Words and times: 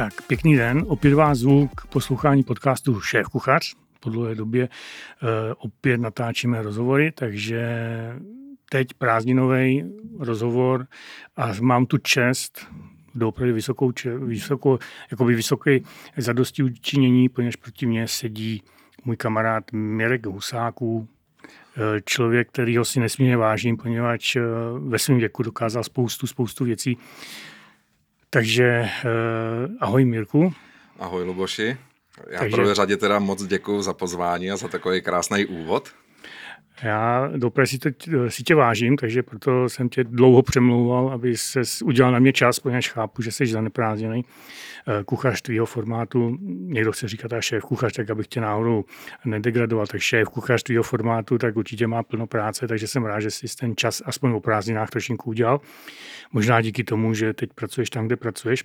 Tak, 0.00 0.22
pěkný 0.26 0.56
den. 0.56 0.84
Opět 0.88 1.14
vás 1.14 1.38
zvu 1.38 1.68
k 1.76 1.86
poslouchání 1.86 2.42
podcastu 2.42 3.00
Šéf 3.00 3.28
Kuchař. 3.28 3.74
Po 4.00 4.10
dlouhé 4.10 4.34
době 4.34 4.68
uh, 4.68 5.28
opět 5.58 6.00
natáčíme 6.00 6.62
rozhovory, 6.62 7.12
takže 7.12 7.62
teď 8.70 8.94
prázdninový 8.94 9.84
rozhovor 10.18 10.86
a 11.36 11.52
mám 11.60 11.86
tu 11.86 11.98
čest 11.98 12.66
opravdu 13.24 13.54
vysokou, 13.54 13.92
vysokou, 14.18 14.78
jakoby 15.10 15.34
vysoké 15.34 15.78
zadosti 16.16 16.62
učinění, 16.62 17.28
poněž 17.28 17.56
proti 17.56 17.86
mně 17.86 18.08
sedí 18.08 18.62
můj 19.04 19.16
kamarád 19.16 19.64
Mirek 19.72 20.26
Husáků, 20.26 21.08
eh, 21.76 22.00
člověk, 22.04 22.48
kterýho 22.48 22.84
si 22.84 23.00
nesmírně 23.00 23.36
vážím, 23.36 23.76
poněvadž 23.76 24.36
eh, 24.36 24.42
ve 24.78 24.98
svém 24.98 25.18
věku 25.18 25.42
dokázal 25.42 25.84
spoustu, 25.84 26.26
spoustu 26.26 26.64
věcí. 26.64 26.98
Takže 28.30 28.64
eh, 28.64 29.68
ahoj 29.80 30.04
Mirku. 30.04 30.54
Ahoj 30.98 31.24
Luboši. 31.24 31.76
Já 32.30 32.38
Takže... 32.38 32.56
prvé 32.56 32.74
řadě 32.74 32.96
teda 32.96 33.18
moc 33.18 33.42
děkuji 33.42 33.82
za 33.82 33.94
pozvání 33.94 34.50
a 34.50 34.56
za 34.56 34.68
takový 34.68 35.02
krásný 35.02 35.46
úvod. 35.46 35.88
Já 36.82 37.30
doprve 37.36 37.66
si, 37.66 37.78
to, 37.78 37.90
si 38.28 38.42
tě 38.42 38.54
vážím, 38.54 38.96
takže 38.96 39.22
proto 39.22 39.68
jsem 39.68 39.88
tě 39.88 40.04
dlouho 40.04 40.42
přemlouval, 40.42 41.12
aby 41.12 41.36
se 41.36 41.60
udělal 41.84 42.12
na 42.12 42.18
mě 42.18 42.32
čas, 42.32 42.60
protože 42.60 42.88
chápu, 42.88 43.22
že 43.22 43.32
jsi 43.32 43.46
zaneprázdněný 43.46 44.24
eh, 44.88 45.04
kuchař 45.04 45.42
tvýho 45.42 45.66
formátu. 45.66 46.36
Někdo 46.50 46.92
chce 46.92 47.08
říkat 47.08 47.32
a 47.32 47.40
šéf 47.40 47.64
kuchař, 47.64 47.92
tak 47.92 48.10
abych 48.10 48.26
tě 48.26 48.40
náhodou 48.40 48.84
nedegradoval. 49.24 49.86
Tak 49.86 50.00
šéf 50.00 50.28
kuchař 50.28 50.62
tvýho 50.62 50.82
formátu, 50.82 51.38
tak 51.38 51.56
určitě 51.56 51.86
má 51.86 52.02
plno 52.02 52.26
práce, 52.26 52.68
takže 52.68 52.86
jsem 52.86 53.04
rád, 53.04 53.20
že 53.20 53.30
jsi 53.30 53.46
ten 53.60 53.76
čas 53.76 54.02
aspoň 54.04 54.32
o 54.32 54.40
prázdninách 54.40 54.90
trošinku 54.90 55.30
udělal. 55.30 55.60
Možná 56.32 56.60
díky 56.60 56.84
tomu, 56.84 57.14
že 57.14 57.32
teď 57.32 57.50
pracuješ 57.54 57.90
tam, 57.90 58.06
kde 58.06 58.16
pracuješ. 58.16 58.64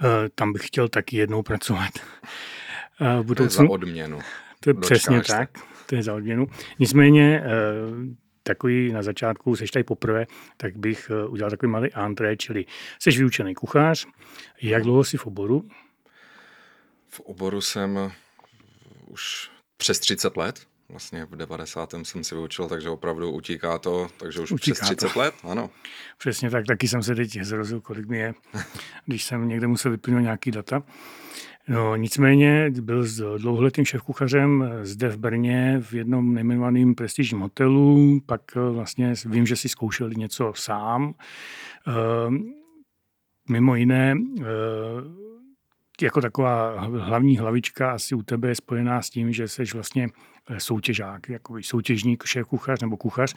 Eh, 0.00 0.28
tam 0.34 0.52
bych 0.52 0.66
chtěl 0.66 0.88
taky 0.88 1.16
jednou 1.16 1.42
pracovat. 1.42 1.90
Budoucnu. 3.22 3.56
To 3.56 3.62
je 3.62 3.68
za 3.68 3.72
odměnu. 3.72 4.18
To 4.62 4.70
je 4.70 4.74
přesně 4.74 5.22
tak 5.22 5.50
to 5.86 5.96
je 5.96 6.02
za 6.02 6.14
odměnu. 6.14 6.46
Nicméně 6.78 7.42
eh, 7.44 7.50
takový 8.42 8.92
na 8.92 9.02
začátku, 9.02 9.56
seš 9.56 9.70
tady 9.70 9.84
poprvé, 9.84 10.26
tak 10.56 10.76
bych 10.76 11.10
eh, 11.10 11.26
udělal 11.26 11.50
takový 11.50 11.72
malý 11.72 11.92
antré, 11.92 12.36
čili 12.36 12.64
jsi 12.98 13.10
vyučený 13.10 13.54
kuchař. 13.54 14.06
Jak 14.62 14.82
dlouho 14.82 15.04
jsi 15.04 15.16
v 15.16 15.26
oboru? 15.26 15.68
V 17.08 17.20
oboru 17.20 17.60
jsem 17.60 18.12
už 19.06 19.50
přes 19.76 19.98
30 19.98 20.36
let. 20.36 20.66
Vlastně 20.88 21.24
v 21.24 21.36
90. 21.36 21.94
jsem 22.02 22.24
si 22.24 22.34
vyučil, 22.34 22.68
takže 22.68 22.88
opravdu 22.88 23.30
utíká 23.30 23.78
to, 23.78 24.08
takže 24.16 24.40
už 24.40 24.52
utíká 24.52 24.74
přes 24.74 24.96
30 24.96 25.12
to. 25.12 25.18
let, 25.18 25.34
ano. 25.42 25.70
Přesně 26.18 26.50
tak, 26.50 26.66
taky 26.66 26.88
jsem 26.88 27.02
se 27.02 27.14
teď 27.14 27.42
zrozil, 27.42 27.80
kolik 27.80 28.06
mi 28.08 28.18
je, 28.18 28.34
když 29.06 29.24
jsem 29.24 29.48
někde 29.48 29.66
musel 29.66 29.90
vyplnit 29.90 30.22
nějaký 30.22 30.50
data. 30.50 30.82
No, 31.68 31.96
nicméně 31.96 32.70
byl 32.80 33.04
s 33.04 33.38
dlouholetým 33.38 33.84
šéfkuchařem 33.84 34.70
zde 34.82 35.08
v 35.08 35.16
Brně 35.16 35.78
v 35.82 35.94
jednom 35.94 36.34
nejmenovaném 36.34 36.94
prestižním 36.94 37.40
hotelu, 37.40 38.20
pak 38.26 38.42
eh, 38.56 38.70
vlastně 38.72 39.14
vím, 39.26 39.46
že 39.46 39.56
si 39.56 39.68
zkoušel 39.68 40.10
něco 40.10 40.52
sám. 40.56 41.14
Ehm, 41.86 42.52
mimo 43.48 43.74
jiné, 43.74 44.14
eh, 44.40 44.44
jako 46.02 46.20
taková 46.20 46.80
hlavní 46.80 47.38
hlavička 47.38 47.92
asi 47.92 48.14
u 48.14 48.22
tebe 48.22 48.48
je 48.48 48.54
spojená 48.54 49.02
s 49.02 49.10
tím, 49.10 49.32
že 49.32 49.48
jsi 49.48 49.64
vlastně 49.74 50.08
Eh, 50.50 50.60
soutěžák, 50.60 51.28
jako 51.28 51.58
soutěžník, 51.62 52.24
šéf 52.24 52.46
kuchař 52.46 52.80
nebo 52.80 52.96
kuchař. 52.96 53.34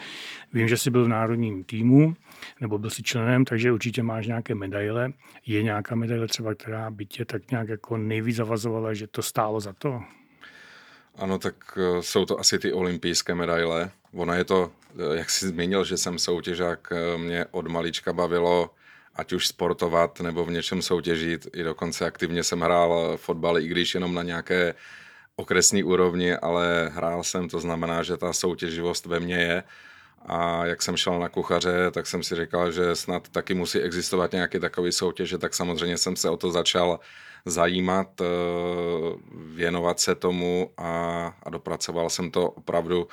Vím, 0.54 0.68
že 0.68 0.78
jsi 0.78 0.92
byl 0.92 1.06
v 1.06 1.08
národním 1.08 1.64
týmu, 1.64 2.14
nebo 2.62 2.78
byl 2.78 2.90
jsi 2.90 3.04
členem, 3.04 3.46
takže 3.46 3.72
určitě 3.72 4.04
máš 4.04 4.28
nějaké 4.28 4.56
medaile. 4.56 5.12
Je 5.46 5.64
nějaká 5.64 5.96
medaile 5.96 6.28
třeba, 6.28 6.56
která 6.56 6.92
by 6.92 7.06
tě 7.06 7.26
tak 7.26 7.52
nějak 7.52 7.70
jako 7.70 7.98
nejvíc 7.98 8.36
zavazovala, 8.36 8.94
že 8.94 9.08
to 9.08 9.22
stálo 9.22 9.60
za 9.60 9.74
to? 9.74 10.02
Ano, 11.16 11.40
tak 11.40 11.56
eh, 11.78 12.04
jsou 12.04 12.26
to 12.26 12.40
asi 12.40 12.60
ty 12.60 12.74
olympijské 12.74 13.36
medaile. 13.36 13.92
Ono 14.14 14.34
je 14.34 14.44
to, 14.44 14.72
eh, 14.96 15.18
jak 15.18 15.30
jsi 15.30 15.48
zmínil, 15.48 15.84
že 15.84 15.98
jsem 15.98 16.20
soutěžák, 16.20 16.94
mě 17.18 17.46
od 17.52 17.68
malička 17.68 18.14
bavilo 18.14 18.70
ať 19.16 19.34
už 19.34 19.48
sportovat 19.48 20.20
nebo 20.20 20.46
v 20.46 20.52
něčem 20.52 20.82
soutěžit. 20.82 21.48
I 21.54 21.64
dokonce 21.64 22.06
aktivně 22.06 22.44
jsem 22.44 22.62
hrál 22.62 23.18
fotbal, 23.18 23.60
i 23.60 23.68
když 23.68 23.94
jenom 23.94 24.14
na 24.14 24.24
nějaké 24.24 24.76
okresní 25.36 25.84
úrovni, 25.84 26.34
ale 26.34 26.92
hrál 26.94 27.24
jsem, 27.24 27.50
to 27.50 27.60
znamená, 27.60 28.04
že 28.04 28.18
ta 28.18 28.34
soutěživost 28.34 29.06
ve 29.06 29.20
mně 29.20 29.36
je. 29.36 29.64
A 30.26 30.66
jak 30.66 30.82
jsem 30.82 30.98
šel 30.98 31.20
na 31.20 31.30
kuchaře, 31.30 31.92
tak 31.92 32.08
jsem 32.08 32.24
si 32.24 32.36
říkal, 32.36 32.72
že 32.72 32.96
snad 32.96 33.30
taky 33.30 33.54
musí 33.54 33.80
existovat 33.80 34.32
nějaký 34.32 34.60
takový 34.60 34.92
soutěže, 34.92 35.38
tak 35.38 35.54
samozřejmě 35.54 35.98
jsem 35.98 36.16
se 36.16 36.30
o 36.30 36.38
to 36.38 36.52
začal 36.52 37.00
zajímat, 37.46 38.22
eh, 38.22 38.26
věnovat 39.32 40.00
se 40.00 40.16
tomu 40.16 40.72
a, 40.78 40.90
a 41.44 41.50
dopracoval 41.50 42.10
jsem 42.10 42.32
to 42.32 42.50
opravdu, 42.50 43.08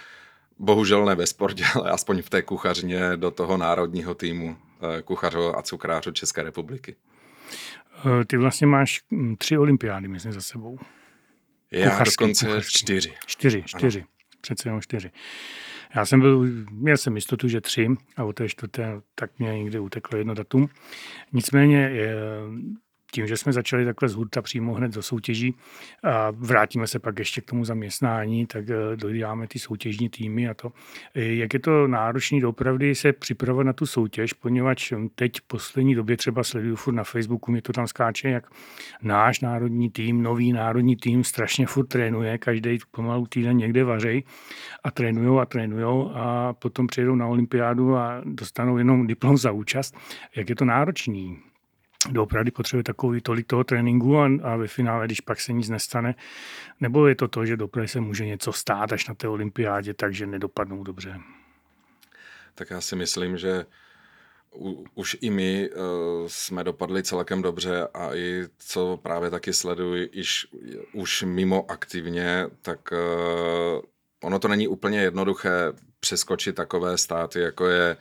bohužel 0.62 1.04
ne 1.04 1.14
ve 1.14 1.26
sportě, 1.26 1.64
ale 1.74 1.90
aspoň 1.90 2.22
v 2.22 2.30
té 2.30 2.42
kuchařině 2.42 3.00
do 3.16 3.30
toho 3.30 3.56
národního 3.56 4.14
týmu 4.14 4.56
eh, 4.98 5.02
kuchařů 5.02 5.58
a 5.58 5.62
cukrářů 5.62 6.10
České 6.10 6.42
republiky. 6.42 6.96
Eh, 8.20 8.24
ty 8.24 8.36
vlastně 8.36 8.66
máš 8.66 9.00
hm, 9.10 9.36
tři 9.36 9.58
olympiády, 9.58 10.08
myslím, 10.08 10.32
za 10.32 10.40
sebou. 10.40 10.78
Já 11.70 12.02
dokonce 12.04 12.46
kuchařský. 12.46 12.78
čtyři. 12.78 13.12
Čtyři, 13.26 13.62
čtyři. 13.66 13.98
Ano. 13.98 14.08
Přece 14.40 14.68
jenom 14.68 14.80
čtyři. 14.80 15.10
Já 15.94 16.06
jsem 16.06 16.20
byl, 16.20 16.46
měl 16.70 16.96
jsem 16.96 17.16
jistotu, 17.16 17.48
že 17.48 17.60
tři 17.60 17.88
a 18.16 18.24
o 18.24 18.32
té 18.32 18.48
čtvrté 18.48 19.00
tak 19.14 19.38
mě 19.38 19.58
někde 19.58 19.80
uteklo 19.80 20.18
jedno 20.18 20.34
datum. 20.34 20.68
Nicméně 21.32 21.76
je, 21.76 22.16
tím, 23.14 23.26
že 23.26 23.36
jsme 23.36 23.52
začali 23.52 23.84
takhle 23.84 24.08
z 24.08 24.14
hurta 24.14 24.42
přímo 24.42 24.74
hned 24.74 24.94
do 24.94 25.02
soutěží 25.02 25.54
a 26.02 26.30
vrátíme 26.30 26.86
se 26.86 26.98
pak 26.98 27.18
ještě 27.18 27.40
k 27.40 27.44
tomu 27.44 27.64
zaměstnání, 27.64 28.46
tak 28.46 28.64
eh, 28.70 28.96
dojídáme 28.96 29.46
ty 29.46 29.58
soutěžní 29.58 30.08
týmy 30.08 30.48
a 30.48 30.54
to. 30.54 30.72
Eh, 31.14 31.24
jak 31.24 31.54
je 31.54 31.60
to 31.60 31.86
náročný 31.86 32.40
dopravdy 32.40 32.94
se 32.94 33.12
připravovat 33.12 33.66
na 33.66 33.72
tu 33.72 33.86
soutěž, 33.86 34.32
poněvadž 34.32 34.92
teď 35.14 35.32
v 35.38 35.42
poslední 35.42 35.94
době 35.94 36.16
třeba 36.16 36.44
sleduju 36.44 36.76
furt 36.76 36.94
na 36.94 37.04
Facebooku, 37.04 37.52
mě 37.52 37.62
to 37.62 37.72
tam 37.72 37.86
skáče, 37.86 38.28
jak 38.28 38.46
náš 39.02 39.40
národní 39.40 39.90
tým, 39.90 40.22
nový 40.22 40.52
národní 40.52 40.96
tým 40.96 41.24
strašně 41.24 41.66
furt 41.66 41.86
trénuje, 41.86 42.38
každý 42.38 42.78
pomalu 42.90 43.26
týden 43.26 43.56
někde 43.56 43.84
vařej 43.84 44.22
a 44.84 44.90
trénujou 44.90 45.38
a 45.38 45.46
trénujou 45.46 46.10
a 46.14 46.52
potom 46.52 46.86
přijedou 46.86 47.14
na 47.14 47.26
olympiádu 47.26 47.96
a 47.96 48.22
dostanou 48.24 48.78
jenom 48.78 49.06
diplom 49.06 49.36
za 49.36 49.52
účast. 49.52 49.96
Jak 50.36 50.48
je 50.48 50.56
to 50.56 50.64
náročný? 50.64 51.51
Doopravdy 52.10 52.50
potřebuje 52.50 52.84
takový 52.84 53.20
tolik 53.20 53.46
toho 53.46 53.64
tréninku 53.64 54.18
a, 54.18 54.30
a 54.42 54.56
ve 54.56 54.68
finále, 54.68 55.06
když 55.06 55.20
pak 55.20 55.40
se 55.40 55.52
nic 55.52 55.68
nestane, 55.68 56.14
nebo 56.80 57.06
je 57.06 57.14
to 57.14 57.28
to, 57.28 57.46
že 57.46 57.56
dopravdy 57.56 57.88
se 57.88 58.00
může 58.00 58.26
něco 58.26 58.52
stát 58.52 58.92
až 58.92 59.08
na 59.08 59.14
té 59.14 59.28
olympiádě, 59.28 59.94
takže 59.94 60.26
nedopadnou 60.26 60.82
dobře? 60.82 61.20
Tak 62.54 62.70
já 62.70 62.80
si 62.80 62.96
myslím, 62.96 63.38
že 63.38 63.66
u, 64.54 64.84
už 64.94 65.16
i 65.20 65.30
my 65.30 65.70
uh, 65.70 65.82
jsme 66.26 66.64
dopadli 66.64 67.02
celkem 67.02 67.42
dobře 67.42 67.88
a 67.94 68.14
i 68.14 68.44
co 68.58 68.98
právě 69.02 69.30
taky 69.30 69.52
sleduji, 69.52 70.08
iž, 70.12 70.46
už 70.92 71.22
mimo 71.22 71.70
aktivně, 71.70 72.46
tak 72.62 72.92
uh, 72.92 73.80
ono 74.22 74.38
to 74.38 74.48
není 74.48 74.68
úplně 74.68 75.00
jednoduché 75.00 75.72
přeskočit 76.00 76.56
takové 76.56 76.98
státy, 76.98 77.40
jako 77.40 77.66
je 77.66 77.96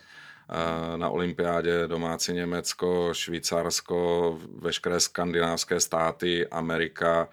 na 0.95 1.09
olympiádě 1.09 1.87
domácí 1.87 2.33
Německo, 2.33 3.09
Švýcarsko, 3.13 4.39
veškeré 4.59 4.99
skandinávské 4.99 5.79
státy, 5.79 6.47
Amerika, 6.47 7.29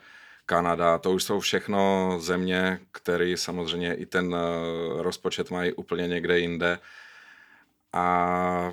Kanada, 0.46 0.98
to 0.98 1.10
už 1.12 1.24
jsou 1.24 1.40
všechno 1.40 2.16
země, 2.20 2.80
které 2.92 3.36
samozřejmě 3.36 3.94
i 3.94 4.06
ten 4.06 4.34
eh, 4.34 5.02
rozpočet 5.02 5.50
mají 5.50 5.72
úplně 5.72 6.08
někde 6.08 6.38
jinde. 6.38 6.78
A 7.92 8.72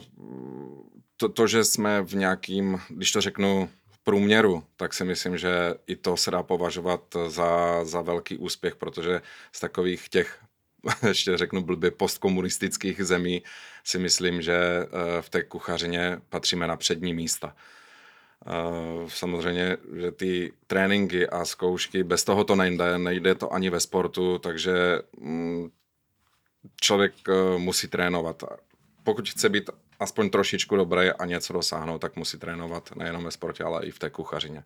to, 1.18 1.30
to, 1.30 1.48
že 1.48 1.64
jsme 1.64 2.02
v 2.02 2.16
nějakým, 2.16 2.82
když 2.90 3.12
to 3.12 3.22
řeknu, 3.22 3.70
průměru, 4.04 4.64
tak 4.76 4.94
si 4.94 5.04
myslím, 5.04 5.38
že 5.38 5.74
i 5.88 5.96
to 5.96 6.18
se 6.18 6.32
dá 6.32 6.44
považovat 6.44 7.02
za, 7.28 7.86
za 7.86 8.02
velký 8.02 8.38
úspěch, 8.38 8.76
protože 8.76 9.22
z 9.52 9.60
takových 9.60 10.10
těch 10.10 10.40
ještě 11.08 11.38
řeknu 11.38 11.64
blbě, 11.64 11.92
postkomunistických 11.92 13.04
zemí, 13.04 13.44
si 13.86 14.00
myslím, 14.00 14.42
že 14.42 14.56
eh, 14.56 15.22
v 15.22 15.30
té 15.30 15.44
kuchařině 15.44 16.22
patříme 16.30 16.68
na 16.68 16.78
přední 16.78 17.14
místa. 17.14 17.56
Eh, 18.48 18.52
samozřejmě, 19.08 19.78
že 20.00 20.12
ty 20.12 20.54
tréninky 20.68 21.30
a 21.30 21.46
zkoušky, 21.46 22.04
bez 22.04 22.24
toho 22.24 22.44
to 22.44 22.56
nejde, 22.56 22.98
nejde 22.98 23.36
to 23.36 23.54
ani 23.54 23.70
ve 23.70 23.80
sportu, 23.80 24.40
takže 24.40 25.00
mm, 25.20 25.70
člověk 26.82 27.14
eh, 27.30 27.58
musí 27.58 27.88
trénovat. 27.88 28.44
Pokud 29.04 29.30
chce 29.30 29.50
být 29.50 29.70
aspoň 30.00 30.30
trošičku 30.30 30.76
dobrý 30.76 31.10
a 31.10 31.26
něco 31.26 31.54
dosáhnout, 31.54 32.00
tak 32.00 32.16
musí 32.16 32.38
trénovat 32.38 32.96
nejenom 32.96 33.24
ve 33.24 33.32
sportě, 33.32 33.64
ale 33.64 33.86
i 33.86 33.92
v 33.92 34.00
té 34.00 34.10
kuchařině. 34.10 34.64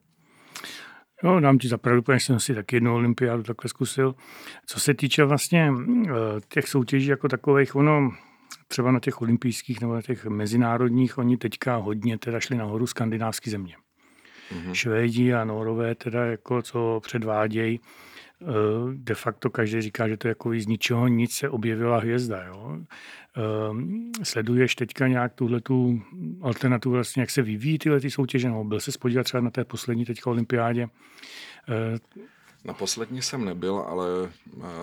Jo, 1.23 1.39
dám 1.39 1.57
ti 1.57 1.67
za 1.67 1.77
pravdu, 1.77 2.01
protože 2.01 2.19
jsem 2.19 2.39
si 2.39 2.55
taky 2.55 2.75
jednu 2.75 2.95
olympiádu 2.95 3.43
takhle 3.43 3.69
zkusil. 3.69 4.15
Co 4.65 4.79
se 4.79 4.93
týče 4.93 5.23
vlastně 5.23 5.71
těch 6.53 6.67
soutěží 6.67 7.07
jako 7.07 7.27
takových, 7.27 7.75
ono 7.75 8.11
třeba 8.71 8.91
na 8.91 8.99
těch 8.99 9.21
olympijských 9.21 9.81
nebo 9.81 9.93
na 9.93 10.01
těch 10.01 10.25
mezinárodních, 10.25 11.17
oni 11.17 11.37
teďka 11.37 11.75
hodně 11.75 12.17
teda 12.17 12.39
šli 12.39 12.57
nahoru 12.57 12.87
skandinávské 12.87 13.51
země. 13.51 13.75
mm-hmm. 14.51 14.73
Švédi 14.73 15.33
a 15.33 15.43
Norové 15.45 15.95
teda 15.95 16.25
jako 16.25 16.61
co 16.61 16.99
předvádějí, 17.03 17.79
eh, 18.41 18.45
de 18.93 19.15
facto 19.15 19.49
každý 19.49 19.81
říká, 19.81 20.07
že 20.07 20.17
to 20.17 20.27
je 20.27 20.29
jako 20.29 20.51
z 20.57 20.67
ničeho 20.67 21.07
nic 21.07 21.31
se 21.31 21.49
objevila 21.49 21.99
hvězda. 21.99 22.43
Jo? 22.43 22.77
Eh, 23.37 24.23
sleduješ 24.23 24.75
teďka 24.75 25.07
nějak 25.07 25.33
tuhle 25.33 25.61
tu 25.61 26.01
alternativu, 26.41 26.93
vlastně, 26.93 27.21
jak 27.21 27.29
se 27.29 27.41
vyvíjí 27.41 27.79
tyhle 27.79 27.99
ty 27.99 28.11
soutěže? 28.11 28.49
No, 28.49 28.63
byl 28.63 28.79
se 28.79 28.91
spodívat 28.91 29.23
třeba 29.23 29.41
na 29.41 29.51
té 29.51 29.65
poslední 29.65 30.05
teďka 30.05 30.29
olympiádě? 30.29 30.87
Na 32.63 32.73
poslední 32.73 33.21
jsem 33.21 33.45
nebyl, 33.45 33.77
ale 33.87 34.05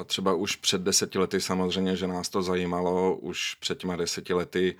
třeba 0.07 0.35
už 0.35 0.57
před 0.57 0.83
deseti 0.83 1.19
lety 1.19 1.41
samozřejmě, 1.41 1.97
že 1.97 2.07
nás 2.07 2.29
to 2.29 2.43
zajímalo. 2.43 3.17
Už 3.17 3.55
před 3.55 3.79
těma 3.79 3.97
deseti 3.97 4.35
lety 4.35 4.77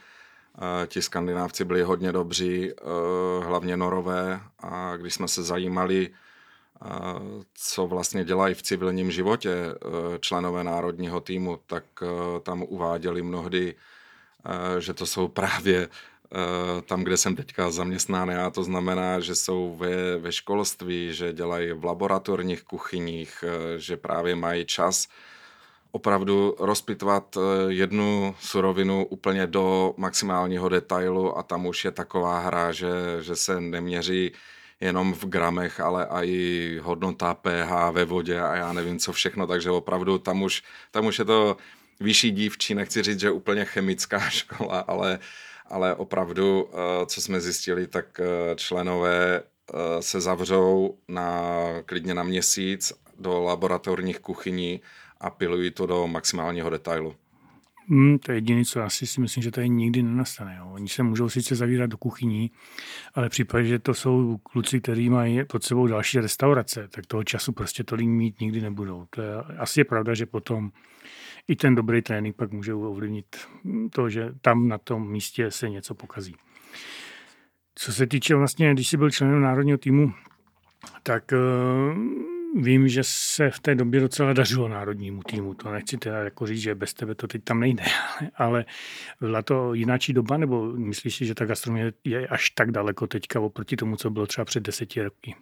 ti 0.87 1.03
skandinávci 1.03 1.65
byli 1.65 1.83
hodně 1.83 2.13
dobří, 2.13 2.73
hlavně 3.43 3.77
norové. 3.77 4.41
A 4.61 4.97
když 4.97 5.15
jsme 5.15 5.29
se 5.29 5.43
zajímali, 5.43 6.11
co 7.55 7.87
vlastně 7.87 8.25
dělají 8.25 8.55
v 8.55 8.63
civilním 8.63 9.11
životě 9.11 9.55
členové 10.21 10.65
národního 10.65 11.21
týmu, 11.21 11.59
tak 11.67 11.85
tam 12.43 12.63
uváděli 12.63 13.23
mnohdy, 13.23 13.75
že 14.79 14.95
to 14.95 15.07
jsou 15.07 15.29
právě 15.43 15.89
Eh, 15.89 16.16
tam, 16.87 17.05
kde 17.05 17.17
jsem 17.17 17.37
teďka 17.37 17.71
zaměstnán 17.71 18.29
já, 18.29 18.51
to 18.51 18.63
znamená, 18.65 19.21
že 19.21 19.35
jsou 19.35 19.77
ve, 19.77 20.19
ve 20.19 20.33
školství, 20.33 21.09
že 21.13 21.33
dělají 21.33 21.73
v 21.73 21.85
laboratorních 21.85 22.63
kuchyních, 22.63 23.45
eh, 23.47 23.79
že 23.79 23.97
právě 23.97 24.37
mají 24.37 24.65
čas 24.65 25.09
opravdu 25.93 26.57
rozpitvat 26.59 27.37
eh, 27.37 27.41
jednu 27.73 28.35
surovinu 28.41 29.07
úplně 29.07 29.47
do 29.47 29.95
maximálního 29.97 30.69
detailu 30.69 31.39
a 31.39 31.43
tam 31.43 31.67
už 31.67 31.85
je 31.85 31.91
taková 31.91 32.41
hra, 32.41 32.73
že, 32.73 32.91
že 33.21 33.37
se 33.37 33.61
neměří 33.61 34.33
jenom 34.81 35.15
v 35.15 35.25
gramech, 35.25 35.81
ale 35.81 36.09
i 36.23 36.79
hodnota 36.83 37.35
pH 37.35 37.91
ve 37.93 38.05
vodě 38.05 38.41
a 38.41 38.57
já 38.57 38.73
nevím 38.73 38.99
co 38.99 39.13
všechno, 39.13 39.47
takže 39.47 39.71
opravdu 39.71 40.19
tam 40.19 40.43
už, 40.43 40.63
tam 40.91 41.07
už 41.07 41.19
je 41.19 41.25
to 41.25 41.57
vyšší 42.01 42.31
dívčí, 42.31 42.75
nechci 42.75 43.03
říct, 43.03 43.21
že 43.21 43.31
úplně 43.31 43.65
chemická 43.65 44.19
škola, 44.31 44.81
ale 44.81 45.19
ale 45.69 45.95
opravdu, 45.95 46.69
eh, 46.73 47.07
co 47.07 47.21
jsme 47.21 47.41
zjistili, 47.41 47.87
tak 47.87 48.21
eh, 48.21 48.57
členové 48.57 49.43
eh, 49.43 50.03
se 50.03 50.21
zavřou 50.21 50.99
na, 51.09 51.53
klidně 51.87 52.15
na 52.15 52.23
měsíc 52.23 52.93
do 53.19 53.41
laboratorních 53.41 54.21
kuchyní 54.21 54.81
a 55.21 55.31
pilují 55.31 55.71
to 55.71 55.87
do 55.87 56.07
maximálního 56.07 56.71
detailu. 56.71 57.17
Hmm, 57.89 58.19
to 58.19 58.33
je 58.33 58.37
jediné, 58.37 58.65
co 58.65 58.83
asi 58.83 59.07
si 59.07 59.21
myslím, 59.21 59.43
že 59.43 59.51
tady 59.51 59.69
nikdy 59.69 60.03
nenastane. 60.03 60.57
Jo. 60.59 60.71
Oni 60.73 60.89
se 60.89 61.03
můžou 61.03 61.29
sice 61.29 61.55
zavírat 61.55 61.91
do 61.91 61.99
kuchyní, 61.99 62.51
ale 63.15 63.29
v 63.29 63.31
případě, 63.31 63.65
že 63.65 63.79
to 63.79 63.95
jsou 63.95 64.37
kluci, 64.37 64.81
kteří 64.81 65.11
mají 65.11 65.45
pod 65.45 65.65
sebou 65.65 65.87
další 65.87 66.21
restaurace, 66.21 66.89
tak 66.89 67.07
toho 67.07 67.25
času 67.25 67.53
prostě 67.53 67.85
tolik 67.85 68.09
mít 68.09 68.41
nikdy 68.41 68.61
nebudou. 68.61 69.07
To 69.11 69.23
je, 69.23 69.35
asi 69.59 69.81
je 69.81 69.85
pravda, 69.85 70.15
že 70.15 70.27
potom 70.27 70.71
i 71.49 71.57
ten 71.57 71.75
dobrý 71.75 72.03
trénink 72.03 72.37
pak 72.37 72.53
může 72.53 72.75
ovlivnit 72.75 73.37
to, 73.93 74.11
že 74.11 74.35
tam 74.41 74.69
na 74.69 74.79
tom 74.79 75.11
místě 75.11 75.51
se 75.51 75.71
něco 75.71 75.95
pokazí. 75.95 76.35
Co 77.75 77.93
se 77.93 78.07
týče 78.07 78.35
vlastně, 78.35 78.73
když 78.73 78.89
jsi 78.89 78.97
byl 78.97 79.11
členem 79.11 79.43
národního 79.43 79.79
týmu, 79.79 80.13
tak 81.03 81.33
uh, 81.33 82.36
vím, 82.63 82.89
že 82.89 83.05
se 83.05 83.51
v 83.51 83.61
té 83.61 83.75
době 83.75 84.01
docela 84.01 84.33
dařilo 84.33 84.69
národnímu 84.69 85.23
týmu. 85.23 85.55
To 85.55 85.73
nechci 85.73 85.97
teda 85.97 86.19
jako 86.19 86.47
říct, 86.47 86.61
že 86.61 86.75
bez 86.75 86.95
tebe 86.95 87.15
to 87.15 87.27
teď 87.27 87.45
tam 87.45 87.61
nejde, 87.61 87.85
ale 88.35 88.65
byla 89.21 89.43
to 89.43 89.75
jináčí 89.75 90.13
doba, 90.13 90.37
nebo 90.37 90.73
myslíš 90.73 91.17
si, 91.17 91.27
že 91.27 91.35
ta 91.35 91.45
gastronomie 91.45 91.93
je 92.05 92.29
až 92.29 92.51
tak 92.51 92.71
daleko 92.71 93.07
teďka 93.07 93.41
oproti 93.41 93.77
tomu, 93.77 93.97
co 93.97 94.11
bylo 94.11 94.27
třeba 94.27 94.45
před 94.45 94.63
deseti 94.63 95.03
roky? 95.03 95.35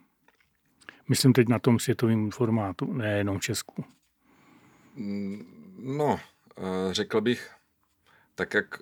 Myslím 1.09 1.33
teď 1.33 1.49
na 1.49 1.59
tom 1.59 1.79
světovém 1.79 2.31
formátu, 2.31 2.93
nejenom 2.93 3.41
Česku. 3.41 3.85
Mm, 4.97 5.55
No, 5.85 6.21
eh, 6.59 6.63
řekl 6.95 7.21
bych, 7.21 7.51
tak 8.35 8.55
jak 8.55 8.79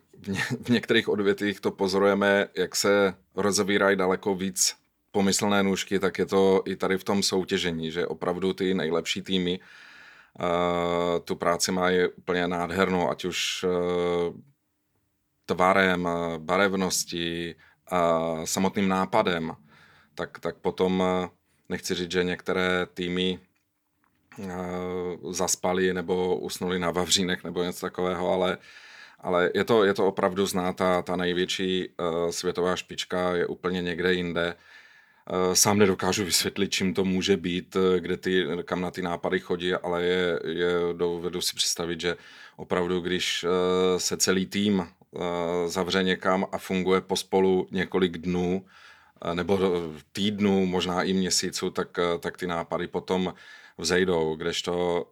v 0.62 0.68
některých 0.68 1.08
odvětvích 1.08 1.60
to 1.60 1.70
pozorujeme, 1.70 2.48
jak 2.56 2.76
se 2.76 3.14
rozevírají 3.36 3.96
daleko 3.96 4.34
víc 4.34 4.76
pomyslné 5.12 5.62
nůžky, 5.62 5.98
tak 5.98 6.18
je 6.18 6.26
to 6.26 6.62
i 6.64 6.76
tady 6.76 6.98
v 6.98 7.04
tom 7.04 7.22
soutěžení, 7.22 7.90
že 7.90 8.06
opravdu 8.06 8.52
ty 8.52 8.74
nejlepší 8.74 9.22
týmy 9.22 9.60
uh, 9.60 11.20
tu 11.24 11.36
práci 11.36 11.72
mají 11.72 12.08
úplně 12.08 12.48
nádhernou, 12.48 13.10
ať 13.10 13.24
už 13.24 13.64
uh, 13.64 14.34
tvarem, 15.46 16.08
barevností, 16.38 17.54
uh, 17.92 18.44
samotným 18.44 18.88
nápadem, 18.88 19.52
tak, 20.14 20.38
tak 20.38 20.56
potom 20.56 21.00
uh, 21.00 21.28
nechci 21.68 21.94
říct, 21.94 22.10
že 22.10 22.24
některé 22.24 22.86
týmy 22.94 23.38
zaspali 25.30 25.94
nebo 25.94 26.36
usnuli 26.36 26.78
na 26.78 26.90
Vavřínech 26.90 27.44
nebo 27.44 27.62
něco 27.62 27.86
takového, 27.86 28.32
ale, 28.32 28.58
ale 29.20 29.50
je, 29.54 29.64
to, 29.64 29.84
je 29.84 29.94
to 29.94 30.06
opravdu 30.06 30.46
znát, 30.46 30.76
ta, 30.76 31.02
ta 31.02 31.16
největší 31.16 31.88
uh, 31.88 32.30
světová 32.30 32.76
špička 32.76 33.34
je 33.36 33.46
úplně 33.46 33.82
někde 33.82 34.12
jinde. 34.14 34.54
Uh, 35.30 35.54
sám 35.54 35.78
nedokážu 35.78 36.24
vysvětlit, 36.24 36.72
čím 36.72 36.94
to 36.94 37.04
může 37.04 37.36
být, 37.36 37.76
kde 37.98 38.16
ty, 38.16 38.46
kam 38.64 38.80
na 38.80 38.90
ty 38.90 39.02
nápady 39.02 39.40
chodí, 39.40 39.74
ale 39.74 40.02
je, 40.02 40.40
je, 40.46 40.70
dovedu 40.92 41.40
si 41.40 41.56
představit, 41.56 42.00
že 42.00 42.16
opravdu, 42.56 43.00
když 43.00 43.44
uh, 43.44 43.50
se 43.98 44.16
celý 44.16 44.46
tým 44.46 44.88
zavře 45.66 46.02
někam 46.02 46.46
a 46.52 46.58
funguje 46.58 47.00
pospolu 47.00 47.68
několik 47.70 48.18
dnů, 48.18 48.64
nebo 49.34 49.58
týdnů, 50.12 50.66
možná 50.66 51.02
i 51.02 51.12
měsíců, 51.12 51.70
tak, 51.70 51.88
tak 52.20 52.36
ty 52.36 52.46
nápady 52.46 52.86
potom 52.88 53.34
vzejdou, 53.78 54.34
kdežto 54.34 55.06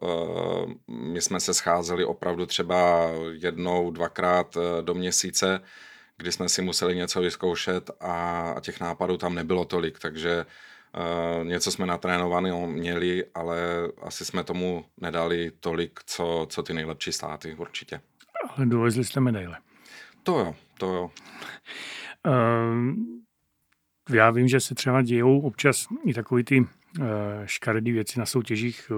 my 0.87 1.21
jsme 1.21 1.39
se 1.39 1.53
scházeli 1.53 2.05
opravdu 2.05 2.45
třeba 2.45 3.09
jednou, 3.31 3.91
dvakrát 3.91 4.57
do 4.81 4.93
měsíce, 4.93 5.61
kdy 6.17 6.31
jsme 6.31 6.49
si 6.49 6.61
museli 6.61 6.95
něco 6.95 7.21
vyzkoušet 7.21 7.91
a, 7.99 8.51
a 8.57 8.59
těch 8.59 8.79
nápadů 8.79 9.17
tam 9.17 9.35
nebylo 9.35 9.65
tolik, 9.65 9.99
takže 9.99 10.45
uh, 11.39 11.45
něco 11.45 11.71
jsme 11.71 11.85
natrénované 11.85 12.67
měli, 12.67 13.25
ale 13.33 13.57
asi 14.01 14.25
jsme 14.25 14.43
tomu 14.43 14.85
nedali 14.97 15.51
tolik, 15.59 15.99
co, 16.05 16.47
co 16.49 16.63
ty 16.63 16.73
nejlepší 16.73 17.11
státy 17.11 17.55
určitě. 17.55 18.01
Ale 18.49 18.65
dovezli 18.65 19.03
jste 19.05 19.19
medaile. 19.19 19.57
To 20.23 20.39
jo, 20.39 20.55
to 20.77 20.93
jo. 20.93 21.11
Uh, 22.27 22.93
já 24.15 24.31
vím, 24.31 24.47
že 24.47 24.59
se 24.59 24.75
třeba 24.75 25.01
dějou 25.01 25.39
občas 25.39 25.87
i 26.05 26.13
takový 26.13 26.43
ty 26.43 26.65
Eh, 26.99 27.03
škaredý 27.45 27.91
věci 27.91 28.19
na 28.19 28.25
soutěžích. 28.25 28.91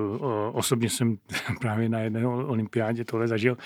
Osobně 0.52 0.90
jsem 0.90 1.18
právě 1.62 1.90
na 1.90 2.00
jedné 2.00 2.28
olympiádě 2.28 3.06
tohle 3.06 3.28
zažil, 3.28 3.58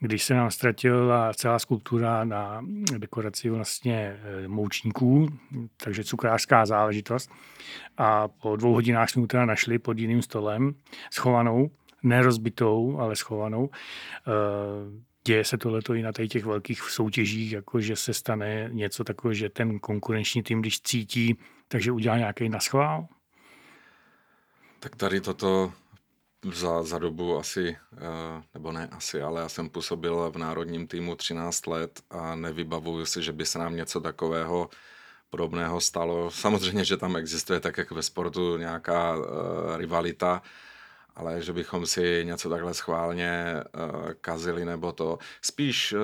když 0.00 0.24
se 0.24 0.34
nám 0.34 0.50
ztratila 0.50 1.34
celá 1.34 1.58
skulptura 1.58 2.24
na 2.24 2.64
dekoraci 2.98 3.50
vlastně 3.50 4.16
eh, 4.22 4.48
moučníků, 4.48 5.28
takže 5.76 6.04
cukrářská 6.04 6.66
záležitost. 6.66 7.30
A 7.96 8.28
po 8.28 8.56
dvou 8.56 8.72
hodinách 8.72 9.10
jsme 9.10 9.26
teda 9.26 9.44
našli 9.44 9.78
pod 9.78 9.98
jiným 9.98 10.22
stolem, 10.22 10.74
schovanou, 11.12 11.70
nerozbitou, 12.02 12.98
ale 12.98 13.16
schovanou. 13.16 13.70
Eh, 13.72 15.02
děje 15.24 15.44
se 15.44 15.58
tohleto 15.58 15.94
i 15.94 16.02
na 16.02 16.12
těch 16.12 16.44
velkých 16.44 16.80
soutěžích, 16.80 17.52
jako 17.52 17.80
že 17.80 17.96
se 17.96 18.14
stane 18.14 18.68
něco 18.72 19.04
takového, 19.04 19.34
že 19.34 19.48
ten 19.48 19.78
konkurenční 19.78 20.42
tým, 20.42 20.60
když 20.60 20.80
cítí, 20.80 21.38
takže 21.68 21.92
udělá 21.92 22.18
nějaký 22.18 22.48
naschvál? 22.48 23.06
Tak 24.82 24.96
tady 24.96 25.20
toto 25.20 25.72
za, 26.52 26.82
za 26.82 26.98
dobu 26.98 27.38
asi, 27.38 27.76
eh, 27.92 28.42
nebo 28.54 28.72
ne 28.72 28.88
asi, 28.92 29.22
ale 29.22 29.40
já 29.40 29.48
jsem 29.48 29.68
působil 29.68 30.30
v 30.30 30.38
národním 30.38 30.86
týmu 30.86 31.16
13 31.16 31.66
let 31.66 32.00
a 32.10 32.34
nevybavuju 32.34 33.06
si, 33.06 33.22
že 33.22 33.32
by 33.32 33.46
se 33.46 33.58
nám 33.58 33.76
něco 33.76 34.00
takového 34.00 34.70
podobného 35.30 35.80
stalo. 35.80 36.30
Samozřejmě, 36.30 36.84
že 36.84 36.96
tam 36.96 37.16
existuje 37.16 37.60
tak, 37.60 37.78
jak 37.78 37.90
ve 37.90 38.02
sportu 38.02 38.56
nějaká 38.56 39.16
uh, 39.16 39.24
rivalita, 39.76 40.42
ale 41.14 41.42
že 41.42 41.52
bychom 41.52 41.86
si 41.86 42.24
něco 42.24 42.50
takhle 42.50 42.74
schválně 42.74 43.54
uh, 43.54 44.12
kazili 44.20 44.64
nebo 44.64 44.92
to. 44.92 45.18
Spíš, 45.42 45.92
uh, 45.92 46.00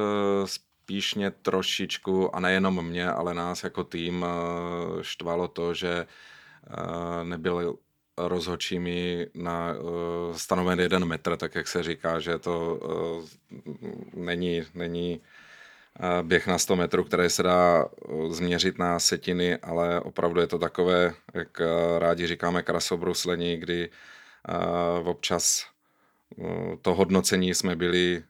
spíš 0.46 1.14
mě 1.14 1.30
trošičku, 1.30 2.36
a 2.36 2.40
nejenom 2.40 2.86
mě, 2.86 3.10
ale 3.10 3.34
nás 3.34 3.64
jako 3.64 3.84
tým 3.84 4.22
uh, 4.22 5.02
štvalo 5.02 5.48
to, 5.48 5.74
že 5.74 6.06
uh, 6.70 7.24
nebyl 7.24 7.78
rozhočími 8.18 9.26
na 9.34 9.74
uh, 9.74 10.36
stanoven 10.36 10.80
jeden 10.80 11.04
metr, 11.04 11.36
tak 11.36 11.54
jak 11.54 11.68
se 11.68 11.82
říká, 11.82 12.20
že 12.20 12.38
to 12.38 12.74
uh, 12.74 13.24
není, 14.24 14.62
není 14.74 15.20
uh, 16.00 16.26
běh 16.26 16.46
na 16.46 16.58
100 16.58 16.76
metrů, 16.76 17.04
který 17.04 17.30
se 17.30 17.42
dá 17.42 17.84
uh, 17.86 18.32
změřit 18.32 18.78
na 18.78 18.98
setiny, 18.98 19.56
ale 19.56 20.00
opravdu 20.00 20.40
je 20.40 20.46
to 20.46 20.58
takové, 20.58 21.14
jak 21.34 21.60
uh, 21.60 21.98
rádi 21.98 22.26
říkáme, 22.26 22.62
krasobruslení, 22.62 23.56
kdy 23.56 23.90
uh, 25.00 25.08
občas 25.08 25.66
to 26.82 26.94
hodnocení 26.94 27.54
jsme 27.54 27.76
byli 27.76 28.24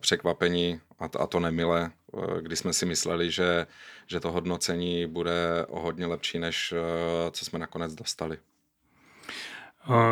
překvapeni, 0.00 0.80
a 1.18 1.26
to 1.26 1.40
nemile, 1.40 1.90
kdy 2.40 2.56
jsme 2.56 2.72
si 2.72 2.86
mysleli, 2.86 3.30
že, 3.30 3.66
že 4.06 4.20
to 4.20 4.32
hodnocení 4.32 5.06
bude 5.06 5.66
o 5.68 5.80
hodně 5.80 6.06
lepší, 6.06 6.38
než 6.38 6.74
co 7.30 7.44
jsme 7.44 7.58
nakonec 7.58 7.94
dostali. 7.94 8.38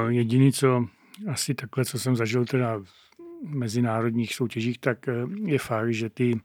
Jediný, 0.09 0.53
co 0.53 0.87
asi 1.33 1.55
takhle, 1.55 1.85
co 1.85 1.99
jsem 1.99 2.17
zažil 2.17 2.45
teda 2.45 2.79
v 2.79 3.55
mezinárodních 3.55 4.35
soutěžích, 4.35 4.79
tak 4.79 4.99
je 5.45 5.59
fakt, 5.59 5.95
že 5.95 6.11
ty 6.11 6.41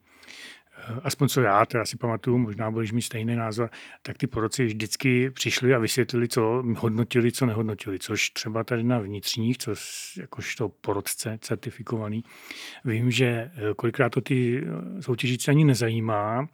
Eh, 0.90 1.00
aspoň 1.04 1.28
co 1.28 1.42
já 1.42 1.66
teda 1.66 1.86
si 1.86 1.98
pamatuju, 1.98 2.38
možná 2.38 2.72
budeš 2.72 2.92
mít 2.92 3.02
stejný 3.02 3.36
názor, 3.36 3.70
tak 4.02 4.18
ty 4.18 4.28
poroci 4.28 4.66
vždycky 4.66 5.30
přišli 5.30 5.74
a 5.74 5.80
vysvětlili, 5.80 6.28
co 6.28 6.64
hodnotili, 6.78 7.32
co 7.32 7.46
nehodnotili, 7.46 8.00
což 8.00 8.30
třeba 8.30 8.64
tady 8.64 8.84
na 8.84 9.00
vnitřních, 9.00 9.58
co 9.58 9.76
jakožto 10.18 10.70
porodce 10.70 11.38
certifikovaný, 11.42 12.24
vím, 12.86 13.12
že 13.12 13.26
eh, 13.26 13.52
kolikrát 13.76 14.10
to 14.10 14.22
ty 14.22 14.64
eh, 14.64 15.02
soutěžící 15.02 15.52
ani 15.52 15.66
nezajímá, 15.66 16.48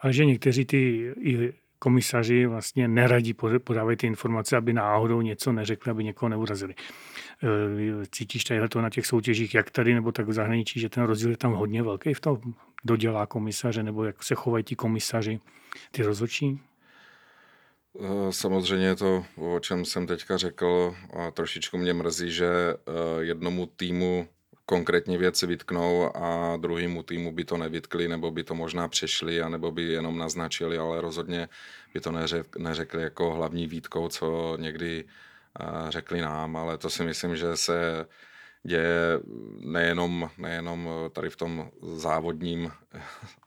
ale 0.00 0.12
že 0.12 0.24
někteří 0.24 0.64
ty 0.64 1.12
i 1.20 1.52
komisaři 1.84 2.46
vlastně 2.46 2.88
neradí 2.88 3.34
podávají 3.64 3.96
ty 3.96 4.06
informace, 4.06 4.56
aby 4.56 4.72
náhodou 4.72 5.20
něco 5.20 5.52
neřekli, 5.52 5.90
aby 5.90 6.04
někoho 6.04 6.28
neurazili. 6.28 6.74
Cítíš 8.10 8.44
tady 8.44 8.68
to 8.68 8.80
na 8.80 8.90
těch 8.90 9.06
soutěžích, 9.06 9.54
jak 9.54 9.70
tady 9.70 9.94
nebo 9.94 10.12
tak 10.12 10.28
v 10.28 10.32
zahraničí, 10.32 10.80
že 10.80 10.88
ten 10.88 11.04
rozdíl 11.04 11.30
je 11.30 11.36
tam 11.36 11.52
hodně 11.52 11.82
velký 11.82 12.14
v 12.14 12.20
tom 12.20 12.38
dodělá 12.84 13.26
komisaře, 13.26 13.82
nebo 13.82 14.04
jak 14.04 14.22
se 14.22 14.34
chovají 14.34 14.64
ti 14.64 14.74
komisaři, 14.74 15.40
ty 15.90 16.02
rozhodčí? 16.02 16.60
Eh, 18.00 18.32
samozřejmě 18.32 18.96
to, 18.96 19.24
o 19.36 19.60
čem 19.60 19.84
jsem 19.84 20.06
teďka 20.06 20.36
řekl, 20.36 20.94
a 21.12 21.30
trošičku 21.30 21.78
mě 21.78 21.94
mrzí, 21.94 22.30
že 22.30 22.46
eh, 22.48 23.24
jednomu 23.24 23.66
týmu 23.66 24.28
konkrétní 24.66 25.16
věci 25.16 25.46
vytknou 25.46 26.16
a 26.16 26.56
druhému 26.56 27.02
týmu 27.02 27.32
by 27.32 27.44
to 27.44 27.56
nevytkli, 27.56 28.08
nebo 28.08 28.30
by 28.30 28.44
to 28.44 28.54
možná 28.54 28.88
přešli, 28.88 29.42
anebo 29.42 29.70
by 29.70 29.82
jenom 29.82 30.18
naznačili, 30.18 30.78
ale 30.78 31.00
rozhodně 31.00 31.48
by 31.94 32.00
to 32.00 32.12
neřekli 32.58 33.02
jako 33.02 33.34
hlavní 33.34 33.66
výtkou, 33.66 34.08
co 34.08 34.56
někdy 34.60 35.04
eh, 35.04 35.64
řekli 35.88 36.20
nám, 36.20 36.56
ale 36.56 36.78
to 36.78 36.90
si 36.90 37.04
myslím, 37.04 37.36
že 37.36 37.56
se 37.56 38.06
děje 38.62 39.20
nejenom, 39.60 40.30
nejenom 40.38 40.88
tady 41.12 41.30
v 41.30 41.36
tom 41.36 41.70
závodním 41.82 42.72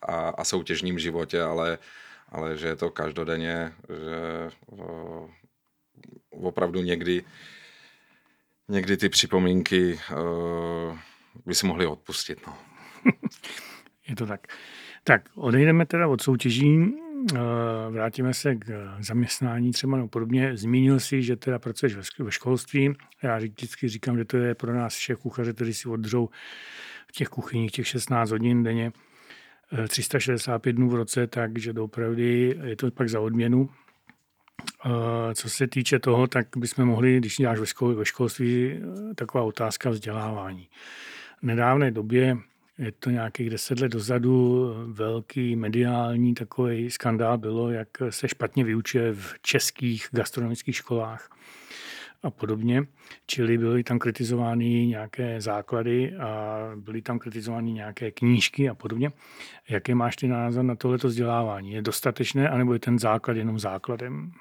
a, 0.02 0.30
a 0.30 0.44
soutěžním 0.44 1.00
životě, 1.00 1.42
ale, 1.42 1.78
ale 2.30 2.58
že 2.58 2.68
je 2.68 2.76
to 2.76 2.90
každodenně, 2.90 3.74
že 3.90 4.50
opravdu 6.30 6.82
někdy, 6.82 7.24
někdy 8.70 8.98
ty 8.98 9.10
připomínky 9.10 10.00
by 11.46 11.56
si 11.56 11.68
mohli 11.68 11.86
odpustit. 11.86 12.48
No. 12.48 12.58
je 14.08 14.16
to 14.16 14.26
tak. 14.26 14.48
Tak, 15.04 15.30
odejdeme 15.36 15.86
teda 15.86 16.08
od 16.08 16.22
soutěží 16.22 16.94
Eh, 17.36 17.92
vrátíme 17.92 18.34
se 18.34 18.56
k 18.56 18.98
zaměstnání 19.00 19.72
třeba 19.72 19.98
no 19.98 20.08
podobně. 20.08 20.58
Zmínil 20.58 21.00
si, 21.00 21.24
že 21.24 21.36
teda 21.36 21.60
pracuješ 21.60 21.96
ve 22.20 22.32
školství. 22.32 22.94
Já 23.24 23.38
vždycky 23.38 23.90
říkám, 23.90 24.18
že 24.18 24.26
to 24.26 24.38
je 24.38 24.56
pro 24.56 24.74
nás 24.74 24.96
všech 24.96 25.18
kuchaře, 25.18 25.54
kteří 25.54 25.74
si 25.74 25.90
oddřou 25.90 26.30
v 27.08 27.12
těch 27.12 27.28
kuchyních 27.28 27.72
těch 27.72 27.88
16 27.88 28.32
hodin 28.32 28.64
denně, 28.64 28.92
365 29.88 30.70
eh, 30.70 30.74
dnů 30.74 30.90
v 30.90 30.96
roce, 30.96 31.28
takže 31.28 31.74
doopravdy 31.74 32.60
je 32.64 32.76
to 32.76 32.92
pak 32.92 33.10
za 33.10 33.20
odměnu. 33.20 33.70
Eh, 34.86 35.36
co 35.36 35.50
se 35.50 35.68
týče 35.68 36.00
toho, 36.00 36.28
tak 36.28 36.48
bychom 36.58 36.86
mohli, 36.86 37.18
když 37.18 37.38
děláš 37.38 37.60
ve, 37.60 37.66
škol, 37.66 37.96
ve 37.96 38.06
školství, 38.06 38.80
taková 39.16 39.44
otázka 39.44 39.90
vzdělávání. 39.90 40.70
V 41.40 41.44
nedávné 41.44 41.92
době 41.92 42.38
je 42.78 42.92
to 42.92 43.10
nějakých 43.10 43.50
deset 43.50 43.80
let 43.80 43.92
dozadu, 43.92 44.74
velký 44.88 45.56
mediální 45.56 46.34
takový 46.34 46.92
skandál 46.92 47.38
bylo, 47.38 47.72
jak 47.72 47.88
se 48.10 48.28
špatně 48.28 48.64
vyučuje 48.64 49.14
v 49.14 49.34
českých 49.42 50.08
gastronomických 50.12 50.76
školách 50.76 51.30
a 52.28 52.32
podobně. 52.32 52.84
Čili 53.28 53.58
byly 53.58 53.84
tam 53.84 54.00
kritizovány 54.00 54.66
nějaké 54.66 55.42
základy 55.42 56.16
a 56.16 56.58
byly 56.76 57.02
tam 57.02 57.20
kritizovány 57.20 57.72
nějaké 57.72 58.12
knížky 58.12 58.70
a 58.70 58.76
podobně. 58.76 59.12
Jaké 59.70 59.96
máš 59.96 60.16
ty 60.16 60.28
názor 60.28 60.64
na 60.64 60.76
tohleto 60.76 61.08
vzdělávání? 61.08 61.72
Je 61.72 61.82
dostatečné, 61.82 62.50
anebo 62.50 62.74
je 62.74 62.80
ten 62.80 63.00
základ 63.00 63.38
jenom 63.38 63.60
základem? 63.60 64.32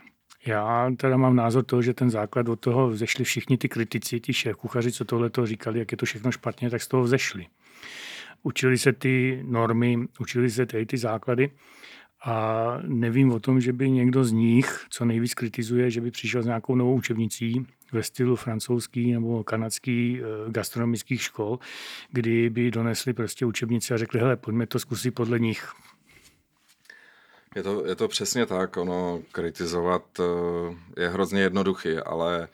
Já 0.46 0.90
teda 0.96 1.16
mám 1.16 1.36
názor 1.36 1.64
toho, 1.64 1.82
že 1.82 1.94
ten 1.94 2.10
základ 2.10 2.48
od 2.48 2.60
toho 2.60 2.88
vzešli 2.88 3.24
všichni 3.24 3.58
ty 3.58 3.68
kritici, 3.68 4.20
ty 4.20 4.32
šéf 4.32 4.56
kuchaři, 4.56 4.92
co 4.92 5.04
tohle 5.04 5.30
říkali, 5.44 5.78
jak 5.78 5.92
je 5.92 5.98
to 5.98 6.06
všechno 6.06 6.32
špatně, 6.32 6.70
tak 6.70 6.82
z 6.82 6.88
toho 6.88 7.02
vzešli 7.02 7.46
učili 8.46 8.78
se 8.78 8.92
ty 8.92 9.42
normy, 9.46 9.98
učili 10.20 10.50
se 10.50 10.66
tady 10.66 10.86
ty 10.86 10.98
základy 10.98 11.50
a 12.24 12.78
nevím 12.82 13.32
o 13.32 13.40
tom, 13.40 13.60
že 13.60 13.72
by 13.72 13.90
někdo 13.90 14.24
z 14.24 14.32
nich, 14.32 14.86
co 14.90 15.04
nejvíc 15.04 15.34
kritizuje, 15.34 15.90
že 15.90 16.00
by 16.00 16.10
přišel 16.10 16.42
s 16.42 16.46
nějakou 16.46 16.74
novou 16.74 16.94
učebnicí 16.94 17.66
ve 17.92 18.02
stylu 18.02 18.36
francouzský 18.36 19.12
nebo 19.12 19.44
kanadský 19.44 20.20
eh, 20.20 20.50
gastronomických 20.50 21.22
škol, 21.22 21.58
kdy 22.10 22.50
by 22.50 22.70
donesli 22.70 23.12
prostě 23.12 23.46
učebnice 23.46 23.94
a 23.94 23.96
řekli, 23.96 24.20
hele, 24.20 24.36
pojďme 24.36 24.66
to 24.66 24.78
zkusit 24.78 25.10
podle 25.10 25.38
nich. 25.38 25.72
Je 27.54 27.62
to, 27.62 27.86
je 27.86 27.94
to 27.94 28.08
přesně 28.08 28.46
tak, 28.46 28.76
ono 28.76 29.22
kritizovat 29.32 30.04
eh, 30.20 31.02
je 31.02 31.08
hrozně 31.08 31.40
jednoduchý, 31.40 31.96
ale 31.96 32.48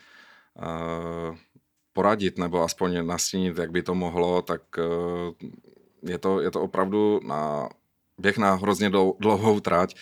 uh, 0.55 1.35
poradit 1.93 2.37
nebo 2.37 2.63
aspoň 2.63 3.07
nastínit, 3.07 3.57
jak 3.57 3.71
by 3.71 3.83
to 3.83 3.95
mohlo, 3.95 4.41
tak 4.41 4.61
je 6.03 6.17
to, 6.17 6.41
je 6.41 6.51
to 6.51 6.61
opravdu 6.61 7.19
na 7.23 7.69
běh 8.17 8.37
na 8.37 8.55
hrozně 8.55 8.89
dlouhou 9.19 9.59
trať. 9.59 9.95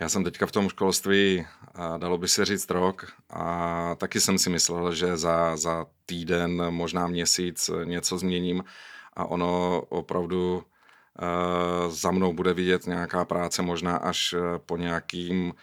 Já 0.00 0.08
jsem 0.08 0.24
teďka 0.24 0.46
v 0.46 0.52
tom 0.52 0.68
školství, 0.68 1.46
dalo 1.98 2.18
by 2.18 2.28
se 2.28 2.44
říct 2.44 2.70
rok, 2.70 3.12
a 3.30 3.94
taky 3.94 4.20
jsem 4.20 4.38
si 4.38 4.50
myslel, 4.50 4.94
že 4.94 5.16
za, 5.16 5.56
za 5.56 5.86
týden, 6.06 6.70
možná 6.70 7.06
měsíc 7.06 7.70
něco 7.84 8.18
změním 8.18 8.64
a 9.12 9.24
ono 9.24 9.82
opravdu 9.88 10.56
uh, 10.56 11.92
za 11.92 12.10
mnou 12.10 12.32
bude 12.32 12.54
vidět 12.54 12.86
nějaká 12.86 13.24
práce 13.24 13.62
možná 13.62 13.96
až 13.96 14.32
e, 14.32 14.58
po 14.58 14.76
nějakým 14.76 15.54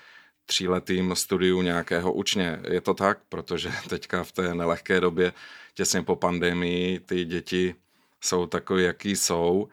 tříletým 0.46 1.16
studiu 1.16 1.62
nějakého 1.62 2.14
učně. 2.14 2.60
Je 2.68 2.82
to 2.82 2.94
tak, 2.94 3.20
protože 3.30 3.72
teďka 3.90 4.24
v 4.24 4.32
té 4.32 4.56
nelehké 4.56 5.00
době, 5.00 5.34
těsně 5.74 6.02
po 6.02 6.16
pandemii, 6.16 7.00
ty 7.00 7.26
děti 7.26 7.76
jsou 8.22 8.46
takový, 8.46 8.84
jaký 8.84 9.16
jsou. 9.16 9.70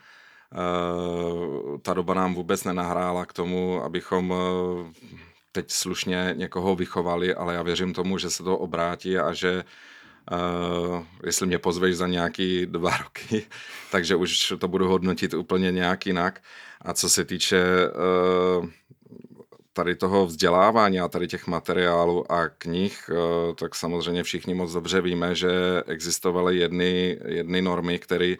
Eh, 0.54 1.78
ta 1.78 1.94
doba 1.94 2.14
nám 2.14 2.34
vůbec 2.34 2.64
nenahrála 2.64 3.26
k 3.26 3.32
tomu, 3.32 3.82
abychom 3.82 4.34
eh, 4.34 4.92
teď 5.52 5.70
slušně 5.70 6.34
někoho 6.36 6.76
vychovali, 6.76 7.34
ale 7.34 7.54
já 7.54 7.62
věřím 7.62 7.94
tomu, 7.94 8.18
že 8.18 8.30
se 8.30 8.42
to 8.42 8.58
obrátí 8.58 9.18
a 9.18 9.32
že 9.32 9.64
Uh, 10.32 11.04
jestli 11.24 11.46
mě 11.46 11.58
pozveš 11.58 11.96
za 11.96 12.06
nějaký 12.06 12.66
dva 12.66 12.96
roky, 13.04 13.46
takže 13.92 14.16
už 14.16 14.52
to 14.58 14.68
budu 14.68 14.88
hodnotit 14.88 15.34
úplně 15.34 15.72
nějak 15.72 16.06
jinak. 16.06 16.42
A 16.82 16.92
co 16.92 17.08
se 17.08 17.24
týče 17.24 17.64
uh, 18.58 18.68
tady 19.72 19.96
toho 19.96 20.26
vzdělávání 20.26 21.00
a 21.00 21.08
tady 21.08 21.28
těch 21.28 21.46
materiálů 21.46 22.32
a 22.32 22.48
knih, 22.48 23.10
uh, 23.10 23.54
tak 23.54 23.74
samozřejmě 23.74 24.22
všichni 24.22 24.54
moc 24.54 24.72
dobře 24.72 25.00
víme, 25.00 25.34
že 25.34 25.50
existovaly 25.86 26.56
jedny, 26.56 27.18
jedny 27.24 27.62
normy, 27.62 27.98
které 27.98 28.34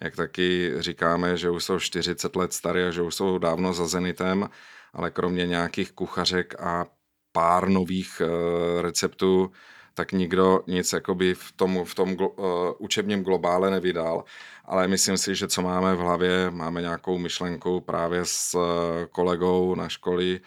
jak 0.00 0.16
taky 0.16 0.72
říkáme, 0.78 1.36
že 1.36 1.50
už 1.50 1.64
jsou 1.64 1.78
40 1.78 2.36
let 2.36 2.52
staré 2.52 2.88
a 2.88 2.90
že 2.90 3.02
už 3.02 3.14
jsou 3.14 3.38
dávno 3.38 3.72
za 3.72 3.86
Zenitem, 3.86 4.48
ale 4.92 5.10
kromě 5.10 5.46
nějakých 5.46 5.92
kuchařek 5.92 6.60
a 6.60 6.86
pár 7.32 7.68
nových 7.68 8.22
uh, 8.24 8.82
receptů, 8.82 9.52
tak 9.94 10.12
nikdo 10.12 10.60
nic 10.66 10.92
jakoby 10.92 11.34
v 11.34 11.52
tom, 11.52 11.84
v 11.84 11.94
tom 11.94 12.16
uh, 12.20 12.36
učebním 12.78 13.22
globále 13.22 13.70
nevydal. 13.70 14.24
Ale 14.64 14.88
myslím 14.88 15.18
si, 15.18 15.34
že 15.34 15.48
co 15.48 15.62
máme 15.62 15.94
v 15.94 15.98
hlavě, 15.98 16.50
máme 16.50 16.80
nějakou 16.80 17.18
myšlenku 17.18 17.80
právě 17.80 18.20
s 18.24 18.54
uh, 18.54 18.62
kolegou 19.10 19.74
na 19.74 19.88
školy, 19.88 20.40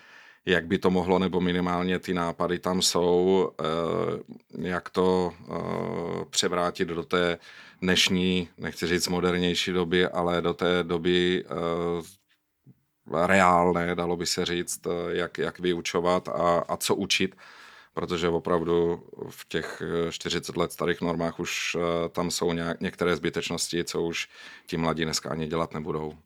jak 0.46 0.66
by 0.66 0.78
to 0.78 0.90
mohlo, 0.90 1.20
nebo 1.20 1.42
minimálně 1.42 2.00
ty 2.00 2.14
nápady 2.14 2.60
tam 2.60 2.82
jsou, 2.82 3.52
jak 4.58 4.90
to 4.90 5.34
převrátit 6.30 6.88
do 6.88 7.04
té 7.04 7.38
dnešní, 7.82 8.50
nechci 8.58 8.88
říct 8.88 9.08
modernější 9.08 9.72
doby, 9.72 10.08
ale 10.08 10.42
do 10.42 10.54
té 10.54 10.84
doby 10.84 11.46
uh, 11.46 13.28
reálné, 13.28 13.96
dalo 13.96 14.18
by 14.18 14.26
se 14.26 14.46
říct, 14.46 14.88
eh, 14.88 15.18
jak, 15.18 15.38
jak 15.38 15.60
vyučovat 15.60 16.28
a, 16.28 16.66
a 16.68 16.78
co 16.78 16.96
učit, 16.96 17.36
protože 17.94 18.28
opravdu 18.28 19.04
v 19.30 19.48
těch 19.48 19.82
40 20.10 20.58
let 20.58 20.72
starých 20.72 21.02
normách 21.02 21.40
už 21.40 21.78
tam 22.12 22.32
jsou 22.32 22.54
nějak, 22.54 22.82
některé 22.82 23.16
zbytečnosti, 23.16 23.84
co 23.84 24.02
už 24.02 24.30
ti 24.66 24.78
mladí 24.78 25.04
dneska 25.04 25.30
ani 25.30 25.48
dělat 25.48 25.74
nebudou. 25.74 26.18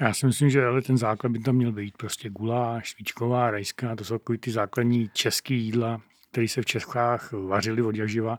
Já 0.00 0.14
si 0.14 0.26
myslím, 0.26 0.50
že 0.50 0.66
ale 0.66 0.82
ten 0.82 0.98
základ 0.98 1.30
by 1.30 1.38
tam 1.38 1.56
měl 1.56 1.72
být 1.72 1.96
prostě 1.96 2.30
guláš, 2.30 2.90
svíčková, 2.90 3.50
rajská, 3.50 3.96
to 3.96 4.04
jsou 4.04 4.18
takový 4.18 4.38
ty 4.38 4.50
základní 4.50 5.10
české 5.12 5.54
jídla, 5.54 6.00
které 6.30 6.48
se 6.48 6.62
v 6.62 6.66
Čechách 6.66 7.32
vařily 7.32 7.82
od 7.82 7.96
jakživa. 7.96 8.38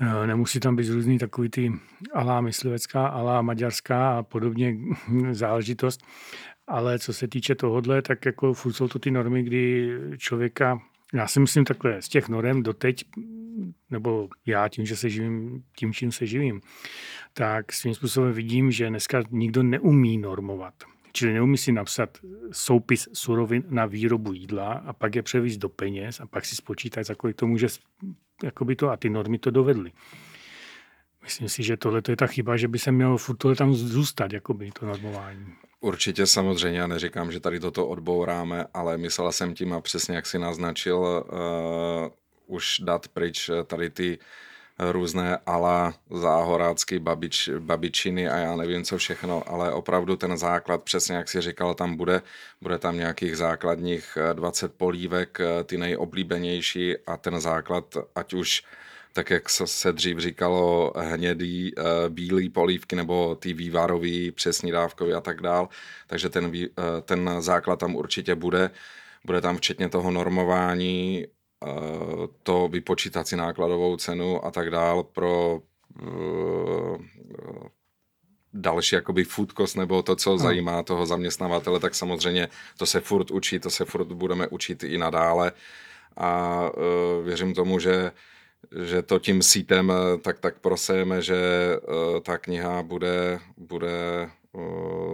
Eh, 0.00 0.26
nemusí 0.26 0.60
tam 0.60 0.76
být 0.76 0.88
různý 0.88 1.18
takový 1.18 1.48
ty 1.48 1.72
alá 2.12 2.40
myslivecká, 2.40 3.06
alá 3.06 3.42
maďarská 3.42 4.18
a 4.18 4.22
podobně 4.22 4.76
záležitost. 5.30 6.04
Ale 6.66 6.98
co 6.98 7.12
se 7.12 7.28
týče 7.28 7.54
tohohle, 7.54 8.02
tak 8.02 8.26
jako 8.26 8.54
furt 8.54 8.72
jsou 8.72 8.88
to 8.88 8.98
ty 8.98 9.10
normy, 9.10 9.42
kdy 9.42 9.90
člověka, 10.18 10.80
já 11.14 11.26
si 11.26 11.40
myslím 11.40 11.64
takhle, 11.64 12.02
z 12.02 12.08
těch 12.08 12.28
norm 12.28 12.62
doteď, 12.62 13.04
nebo 13.90 14.28
já 14.46 14.68
tím, 14.68 14.86
že 14.86 14.96
se 14.96 15.10
živím, 15.10 15.64
tím, 15.76 15.92
čím 15.92 16.12
se 16.12 16.26
živím, 16.26 16.60
tak 17.32 17.72
svým 17.72 17.94
způsobem 17.94 18.32
vidím, 18.32 18.70
že 18.70 18.88
dneska 18.88 19.22
nikdo 19.30 19.62
neumí 19.62 20.18
normovat. 20.18 20.74
Čili 21.12 21.32
neumí 21.32 21.58
si 21.58 21.72
napsat 21.72 22.18
soupis 22.52 23.08
surovin 23.12 23.62
na 23.68 23.86
výrobu 23.86 24.32
jídla 24.32 24.72
a 24.72 24.92
pak 24.92 25.14
je 25.14 25.22
převíst 25.22 25.60
do 25.60 25.68
peněz 25.68 26.20
a 26.20 26.26
pak 26.26 26.44
si 26.44 26.56
spočítat, 26.56 27.06
za 27.06 27.14
kolik 27.14 27.36
to 27.36 27.46
může, 27.46 27.66
jakoby 28.42 28.76
to 28.76 28.90
a 28.90 28.96
ty 28.96 29.10
normy 29.10 29.38
to 29.38 29.50
dovedly. 29.50 29.92
Myslím 31.22 31.48
si, 31.48 31.62
že 31.62 31.76
tohle 31.76 32.02
je 32.08 32.16
ta 32.16 32.26
chyba, 32.26 32.56
že 32.56 32.68
by 32.68 32.78
se 32.78 32.92
mělo 32.92 33.18
furt 33.18 33.36
tohle 33.36 33.56
tam 33.56 33.74
zůstat, 33.74 34.32
jakoby 34.32 34.70
to 34.70 34.86
normování. 34.86 35.46
Určitě 35.80 36.26
samozřejmě, 36.26 36.78
já 36.78 36.86
neříkám, 36.86 37.32
že 37.32 37.40
tady 37.40 37.60
toto 37.60 37.86
odbouráme, 37.86 38.66
ale 38.74 38.98
myslel 38.98 39.32
jsem 39.32 39.54
tím 39.54 39.72
a 39.72 39.80
přesně 39.80 40.16
jak 40.16 40.26
si 40.26 40.38
naznačil, 40.38 40.98
uh, 40.98 42.56
už 42.56 42.80
dát 42.84 43.08
pryč 43.08 43.50
tady 43.66 43.90
ty 43.90 44.18
různé 44.80 45.38
ala 45.46 45.94
záhorácky 46.10 46.98
babič, 46.98 47.50
babičiny 47.58 48.28
a 48.28 48.36
já 48.36 48.56
nevím 48.56 48.84
co 48.84 48.98
všechno, 48.98 49.42
ale 49.46 49.72
opravdu 49.72 50.16
ten 50.16 50.36
základ, 50.36 50.82
přesně 50.82 51.16
jak 51.16 51.28
si 51.28 51.40
říkal, 51.40 51.74
tam 51.74 51.96
bude, 51.96 52.22
bude 52.60 52.78
tam 52.78 52.96
nějakých 52.96 53.36
základních 53.36 54.18
20 54.32 54.74
polívek, 54.74 55.38
ty 55.64 55.78
nejoblíbenější 55.78 56.96
a 57.06 57.16
ten 57.16 57.40
základ, 57.40 57.96
ať 58.14 58.34
už 58.34 58.62
tak 59.12 59.30
jak 59.30 59.48
se 59.50 59.92
dřív 59.92 60.18
říkalo, 60.18 60.92
hnědý, 60.96 61.72
eh, 61.78 61.82
bílý 62.08 62.48
polívky 62.48 62.96
nebo 62.96 63.34
ty 63.34 63.52
vývarový, 63.52 64.30
přesní 64.30 64.70
dávkový 64.70 65.12
a 65.12 65.20
tak 65.20 65.40
dál. 65.40 65.68
Takže 66.06 66.28
ten, 66.28 66.52
eh, 66.54 66.68
ten 67.02 67.30
základ 67.38 67.78
tam 67.78 67.96
určitě 67.96 68.34
bude. 68.34 68.70
Bude 69.24 69.40
tam 69.40 69.56
včetně 69.56 69.88
toho 69.88 70.10
normování, 70.10 71.24
eh, 71.26 71.39
to 72.42 72.68
vypočítat 72.68 73.28
si 73.28 73.36
nákladovou 73.36 73.96
cenu 73.96 74.44
a 74.44 74.50
tak 74.50 74.70
dál 74.70 75.02
pro 75.02 75.60
další 78.52 78.94
jakoby 78.94 79.24
food 79.24 79.52
cost 79.52 79.76
nebo 79.76 80.02
to, 80.02 80.16
co 80.16 80.38
zajímá 80.38 80.82
toho 80.82 81.06
zaměstnavatele, 81.06 81.80
tak 81.80 81.94
samozřejmě 81.94 82.48
to 82.76 82.86
se 82.86 83.00
furt 83.00 83.30
učí, 83.30 83.58
to 83.58 83.70
se 83.70 83.84
furt 83.84 84.12
budeme 84.12 84.48
učit 84.48 84.82
i 84.82 84.98
nadále 84.98 85.52
a 86.16 86.62
věřím 87.24 87.54
tomu, 87.54 87.78
že 87.78 88.12
že 88.84 89.02
to 89.02 89.18
tím 89.18 89.42
sítem 89.42 89.92
eh, 89.92 90.18
tak, 90.18 90.38
tak 90.38 90.58
prosejeme, 90.58 91.22
že 91.22 91.36
ta 92.22 92.38
kniha 92.38 92.82
bude, 92.82 93.40
bude 93.56 94.30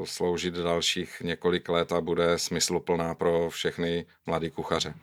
sloužit 0.04 0.54
dalších 0.54 1.20
několik 1.24 1.68
let 1.68 1.92
a 1.92 2.00
bude 2.00 2.38
smysluplná 2.38 3.14
pro 3.14 3.50
všechny 3.50 4.06
mladé 4.26 4.50
kuchaře. 4.50 4.94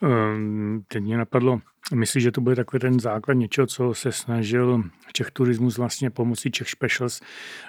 Um, 0.00 0.84
teď 0.88 1.02
mě 1.02 1.16
napadlo, 1.16 1.60
myslím, 1.94 2.22
že 2.22 2.32
to 2.32 2.40
bude 2.40 2.56
takový 2.56 2.80
ten 2.80 3.00
základ 3.00 3.34
něčeho, 3.34 3.66
co 3.66 3.94
se 3.94 4.12
snažil 4.12 4.82
Čech 5.12 5.30
Turismus 5.30 5.78
vlastně 5.78 6.10
pomocí 6.10 6.50
Czech 6.50 6.70
Specials 6.70 7.20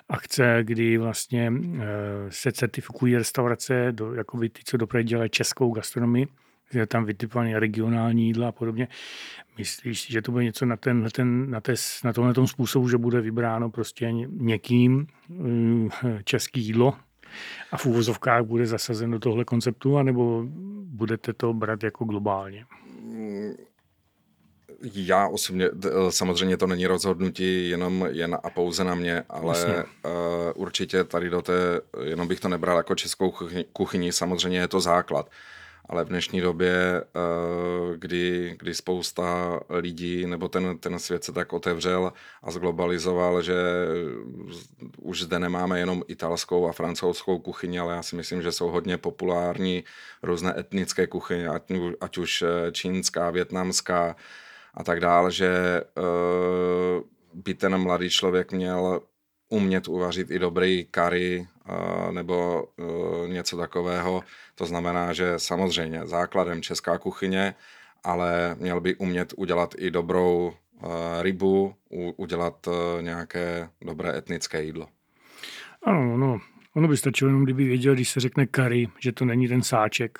akce, 0.09 0.59
kdy 0.63 0.97
vlastně 0.97 1.51
uh, 1.51 1.79
se 2.29 2.51
certifikují 2.51 3.17
restaurace, 3.17 3.87
do, 3.91 4.13
jako 4.13 4.37
by 4.37 4.49
ty, 4.49 4.61
co 4.65 4.77
dopravy 4.77 5.03
dělají 5.03 5.29
českou 5.29 5.71
gastronomii, 5.71 6.27
je 6.73 6.87
tam 6.87 7.05
vytipované 7.05 7.59
regionální 7.59 8.27
jídla 8.27 8.47
a 8.47 8.51
podobně. 8.51 8.87
Myslíš 9.57 10.01
si, 10.01 10.13
že 10.13 10.21
to 10.21 10.31
bude 10.31 10.43
něco 10.43 10.65
na, 10.65 10.77
ten, 10.77 11.07
ten, 11.11 11.49
na, 11.49 11.61
té, 11.61 11.73
na 12.03 12.13
tomhle 12.13 12.33
tom 12.33 12.47
způsobu, 12.47 12.89
že 12.89 12.97
bude 12.97 13.21
vybráno 13.21 13.69
prostě 13.69 14.11
někým 14.27 15.07
mm, 15.29 15.89
český 16.23 16.61
jídlo 16.61 16.93
a 17.71 17.77
v 17.77 17.85
úvozovkách 17.85 18.43
bude 18.43 18.65
zasazen 18.65 19.11
do 19.11 19.19
tohle 19.19 19.45
konceptu, 19.45 19.97
anebo 19.97 20.43
budete 20.83 21.33
to 21.33 21.53
brát 21.53 21.83
jako 21.83 22.05
globálně? 22.05 22.65
Já 24.93 25.27
osobně, 25.27 25.69
samozřejmě 26.09 26.57
to 26.57 26.67
není 26.67 26.87
rozhodnutí 26.87 27.69
jenom 27.69 28.07
jen 28.11 28.37
a 28.43 28.49
pouze 28.49 28.83
na 28.83 28.95
mě, 28.95 29.23
ale 29.29 29.85
uh, 29.85 30.11
určitě 30.55 31.03
tady 31.03 31.29
do 31.29 31.41
té, 31.41 31.53
jenom 32.03 32.27
bych 32.27 32.39
to 32.39 32.47
nebral 32.47 32.77
jako 32.77 32.95
českou 32.95 33.33
kuchyni, 33.73 34.11
samozřejmě 34.11 34.59
je 34.59 34.67
to 34.67 34.81
základ 34.81 35.29
ale 35.89 36.05
v 36.05 36.07
dnešní 36.07 36.41
době, 36.41 36.73
eh, 37.01 37.97
kdy, 37.97 38.55
kdy 38.59 38.73
spousta 38.75 39.59
lidí 39.69 40.25
nebo 40.25 40.47
ten, 40.47 40.77
ten 40.77 40.99
svět 40.99 41.23
se 41.23 41.31
tak 41.31 41.53
otevřel 41.53 42.13
a 42.43 42.51
zglobalizoval, 42.51 43.41
že 43.41 43.55
už 45.01 45.21
zde 45.21 45.39
nemáme 45.39 45.79
jenom 45.79 46.03
italskou 46.07 46.67
a 46.67 46.71
francouzskou 46.71 47.39
kuchyni, 47.39 47.79
ale 47.79 47.93
já 47.93 48.03
si 48.03 48.15
myslím, 48.15 48.41
že 48.41 48.51
jsou 48.51 48.69
hodně 48.69 48.97
populární 48.97 49.83
různé 50.23 50.59
etnické 50.59 51.07
kuchyně, 51.07 51.47
ať, 51.47 51.71
ať 52.01 52.17
už 52.17 52.41
eh, 52.41 52.71
čínská, 52.71 53.31
větnamská 53.31 54.15
a 54.73 54.83
tak 54.83 54.99
dále, 54.99 55.31
že 55.31 55.81
eh, 55.81 57.01
by 57.33 57.53
ten 57.53 57.77
mladý 57.77 58.09
člověk 58.09 58.51
měl 58.51 59.01
umět 59.49 59.87
uvařit 59.87 60.31
i 60.31 60.39
dobrý 60.39 60.85
kary 60.91 61.47
nebo 62.11 62.67
něco 63.27 63.57
takového. 63.57 64.23
To 64.55 64.65
znamená, 64.65 65.13
že 65.13 65.33
samozřejmě 65.37 66.07
základem 66.07 66.61
česká 66.61 66.97
kuchyně, 66.97 67.55
ale 68.03 68.55
měl 68.59 68.81
by 68.81 68.95
umět 68.95 69.33
udělat 69.37 69.75
i 69.77 69.91
dobrou 69.91 70.53
rybu, 71.21 71.75
udělat 72.17 72.67
nějaké 73.01 73.69
dobré 73.81 74.17
etnické 74.17 74.63
jídlo. 74.63 74.87
Ano, 75.83 76.17
no, 76.17 76.39
ono 76.75 76.87
by 76.87 76.97
stačilo 76.97 77.29
jenom, 77.29 77.43
kdyby 77.43 77.63
věděl, 77.63 77.93
když 77.93 78.09
se 78.09 78.19
řekne 78.19 78.45
kary, 78.47 78.87
že 78.99 79.11
to 79.11 79.25
není 79.25 79.47
ten 79.47 79.61
sáček 79.61 80.19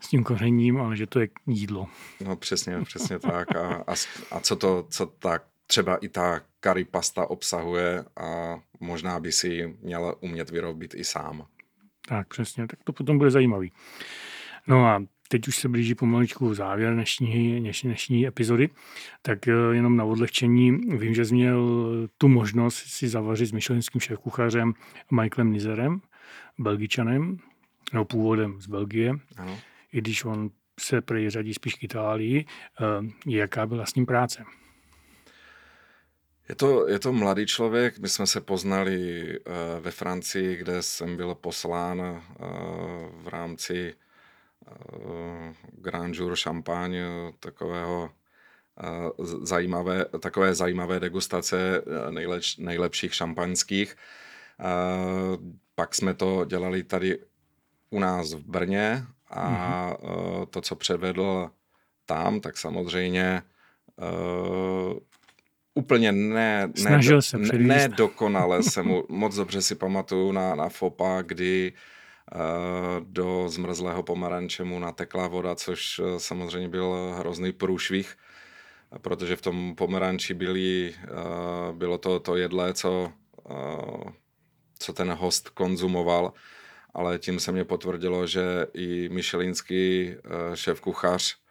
s 0.00 0.08
tím 0.08 0.24
kořením, 0.24 0.80
ale 0.80 0.96
že 0.96 1.06
to 1.06 1.20
je 1.20 1.28
jídlo. 1.46 1.86
No 2.24 2.36
přesně, 2.36 2.80
přesně 2.84 3.18
tak. 3.18 3.56
A, 3.56 3.84
a, 3.86 3.94
a 4.30 4.40
co 4.40 4.56
to, 4.56 4.86
co 4.90 5.06
tak 5.06 5.42
třeba 5.66 5.96
i 5.96 6.08
ta 6.08 6.40
curry 6.60 6.84
pasta 6.84 7.30
obsahuje 7.30 8.04
a 8.16 8.58
možná 8.84 9.20
by 9.20 9.32
si 9.32 9.76
měl 9.82 10.14
umět 10.20 10.50
vyrobit 10.50 10.94
i 10.94 11.04
sám. 11.04 11.46
Tak 12.08 12.28
přesně, 12.28 12.66
tak 12.66 12.84
to 12.84 12.92
potom 12.92 13.18
bude 13.18 13.30
zajímavý. 13.30 13.72
No 14.66 14.86
a 14.86 15.02
teď 15.28 15.48
už 15.48 15.56
se 15.56 15.68
blíží 15.68 15.94
pomaličku 15.94 16.54
závěr 16.54 16.94
dnešní, 16.94 17.60
dnešní, 17.60 17.88
dnešní 17.88 18.26
epizody, 18.26 18.68
tak 19.22 19.48
eh, 19.48 19.52
jenom 19.72 19.96
na 19.96 20.04
odlehčení 20.04 20.70
vím, 20.72 21.14
že 21.14 21.24
jsi 21.24 21.34
měl 21.34 21.68
tu 22.18 22.28
možnost 22.28 22.76
si 22.76 23.08
zavařit 23.08 23.46
s 23.46 23.52
myšlenským 23.52 24.00
šéfkuchařem 24.00 24.74
Michaelem 25.10 25.52
Nizerem, 25.52 26.00
belgičanem, 26.58 27.36
no 27.92 28.04
původem 28.04 28.60
z 28.60 28.66
Belgie, 28.66 29.14
ano. 29.36 29.58
i 29.92 29.98
když 29.98 30.24
on 30.24 30.50
se 30.80 31.00
prej 31.00 31.30
řadí 31.30 31.54
spíš 31.54 31.74
k 31.74 31.82
Itálii, 31.82 32.44
eh, 32.80 33.10
jaká 33.26 33.66
byla 33.66 33.86
s 33.86 33.94
ním 33.94 34.06
práce? 34.06 34.44
Je 36.48 36.54
to, 36.54 36.88
je 36.88 36.98
to 36.98 37.12
mladý 37.12 37.46
člověk, 37.46 37.98
my 37.98 38.08
jsme 38.08 38.26
se 38.26 38.40
poznali 38.40 39.28
uh, 39.38 39.54
ve 39.80 39.90
Francii, 39.90 40.56
kde 40.56 40.82
jsem 40.82 41.16
byl 41.16 41.34
poslán 41.34 42.00
uh, 42.00 42.16
v 43.22 43.28
rámci 43.28 43.94
uh, 43.94 45.54
Grand 45.72 46.14
Jour 46.14 46.36
Champagne, 46.36 47.32
takového 47.40 48.10
zajímavé, 49.42 50.04
takové 50.20 50.54
zajímavé 50.54 51.00
degustace 51.00 51.82
nejleč, 52.10 52.56
nejlepších 52.56 53.14
šampaňských. 53.14 53.96
Pak 55.74 55.94
jsme 55.94 56.14
to 56.14 56.44
dělali 56.44 56.82
tady 56.82 57.18
u 57.90 57.98
nás 57.98 58.32
v 58.32 58.40
Brně 58.40 59.04
a 59.28 59.90
mm-hmm. 59.90 60.46
to, 60.46 60.60
co 60.60 60.76
předvedl 60.76 61.50
tam, 62.06 62.40
tak 62.40 62.58
samozřejmě 62.58 63.42
úplně 65.74 66.12
ne, 66.12 66.66
ne, 66.84 67.02
se 67.20 67.38
ne, 67.38 67.58
ne 67.58 67.88
dokonale 67.88 68.62
se 68.72 68.82
mu, 68.82 69.04
moc 69.08 69.36
dobře 69.36 69.62
si 69.62 69.74
pamatuju 69.74 70.32
na, 70.32 70.54
na 70.54 70.68
FOPA, 70.68 71.22
kdy 71.22 71.72
uh, 72.34 72.40
do 73.06 73.48
zmrzlého 73.48 74.02
pomaranče 74.02 74.64
mu 74.64 74.78
natekla 74.78 75.28
voda, 75.28 75.54
což 75.54 75.98
uh, 75.98 76.16
samozřejmě 76.18 76.68
byl 76.68 77.14
hrozný 77.18 77.52
průšvih, 77.52 78.16
protože 79.00 79.36
v 79.36 79.42
tom 79.42 79.74
pomeranči 79.74 80.34
byly, 80.34 80.94
uh, 81.10 81.76
bylo 81.76 81.98
to, 81.98 82.20
to 82.20 82.36
jedlé, 82.36 82.74
co, 82.74 83.12
co 84.78 84.92
ten 84.92 85.12
host 85.12 85.48
konzumoval, 85.48 86.32
ale 86.94 87.18
tím 87.18 87.40
se 87.40 87.52
mě 87.52 87.64
potvrdilo, 87.64 88.26
že 88.26 88.66
i 88.74 89.08
myšelinský 89.08 90.14
uh, 90.14 90.54
šéf 90.54 90.80
kuchař 90.80 91.43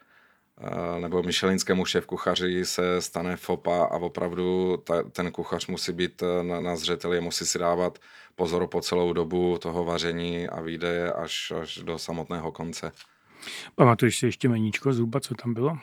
nebo 1.00 1.24
myšelinskému 1.24 1.86
šéf 1.86 2.06
kuchaři 2.06 2.66
se 2.66 3.02
stane 3.02 3.36
fopa 3.36 3.84
a 3.84 3.98
opravdu 3.98 4.78
ta, 4.78 5.04
ten 5.04 5.32
kuchař 5.32 5.68
musí 5.68 5.92
být 5.92 6.24
e, 6.24 6.44
na, 6.44 6.62
na 6.62 6.76
zřeteli, 6.76 7.22
musí 7.22 7.46
si 7.46 7.60
dávat 7.60 8.00
pozor 8.36 8.68
po 8.68 8.82
celou 8.82 9.14
dobu 9.14 9.58
toho 9.58 9.84
vaření 9.84 10.48
a 10.48 10.62
výdeje 10.62 11.14
až, 11.14 11.54
až 11.62 11.78
do 11.78 12.00
samotného 12.00 12.52
konce. 12.52 12.92
Pamatuješ 13.76 14.18
si 14.18 14.26
ještě 14.26 14.50
meníčko 14.50 14.94
zhruba, 14.94 15.20
co 15.20 15.36
tam 15.36 15.54
bylo? 15.54 15.78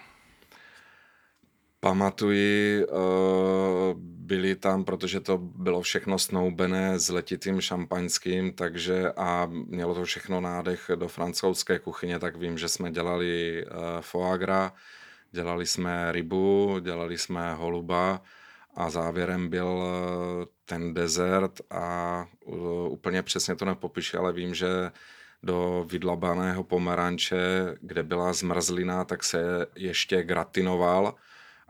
Pamatuji, 1.81 2.87
byli 3.97 4.57
tam, 4.57 4.85
protože 4.85 5.21
to 5.21 5.39
bylo 5.39 5.83
všechno 5.83 6.19
snoubené 6.19 6.99
s 6.99 7.09
letitým 7.09 7.61
šampaňským, 7.61 8.53
takže 8.53 9.13
a 9.17 9.47
mělo 9.51 9.95
to 9.95 10.05
všechno 10.05 10.41
nádech 10.41 10.91
do 10.95 11.09
francouzské 11.09 11.79
kuchyně, 11.79 12.19
tak 12.19 12.37
vím, 12.37 12.59
že 12.59 12.69
jsme 12.69 12.91
dělali 12.91 13.65
foie 14.01 14.39
gras, 14.39 14.73
dělali 15.33 15.67
jsme 15.67 16.13
rybu, 16.13 16.79
dělali 16.81 17.19
jsme 17.19 17.55
holuba 17.55 18.23
a 18.75 18.91
závěrem 18.91 19.49
byl 19.49 19.85
ten 20.65 20.95
dezert 20.95 21.61
a 21.71 22.27
úplně 22.89 23.23
přesně 23.23 23.57
to 23.57 23.65
nepopíšu, 23.65 24.19
ale 24.19 24.33
vím, 24.33 24.55
že 24.55 24.91
do 25.43 25.87
vydlabaného 25.91 26.65
pomeranče, 26.65 27.75
kde 27.81 28.03
byla 28.03 28.33
zmrzlina, 28.33 29.05
tak 29.05 29.25
se 29.25 29.67
ještě 29.77 30.23
gratinoval 30.23 31.15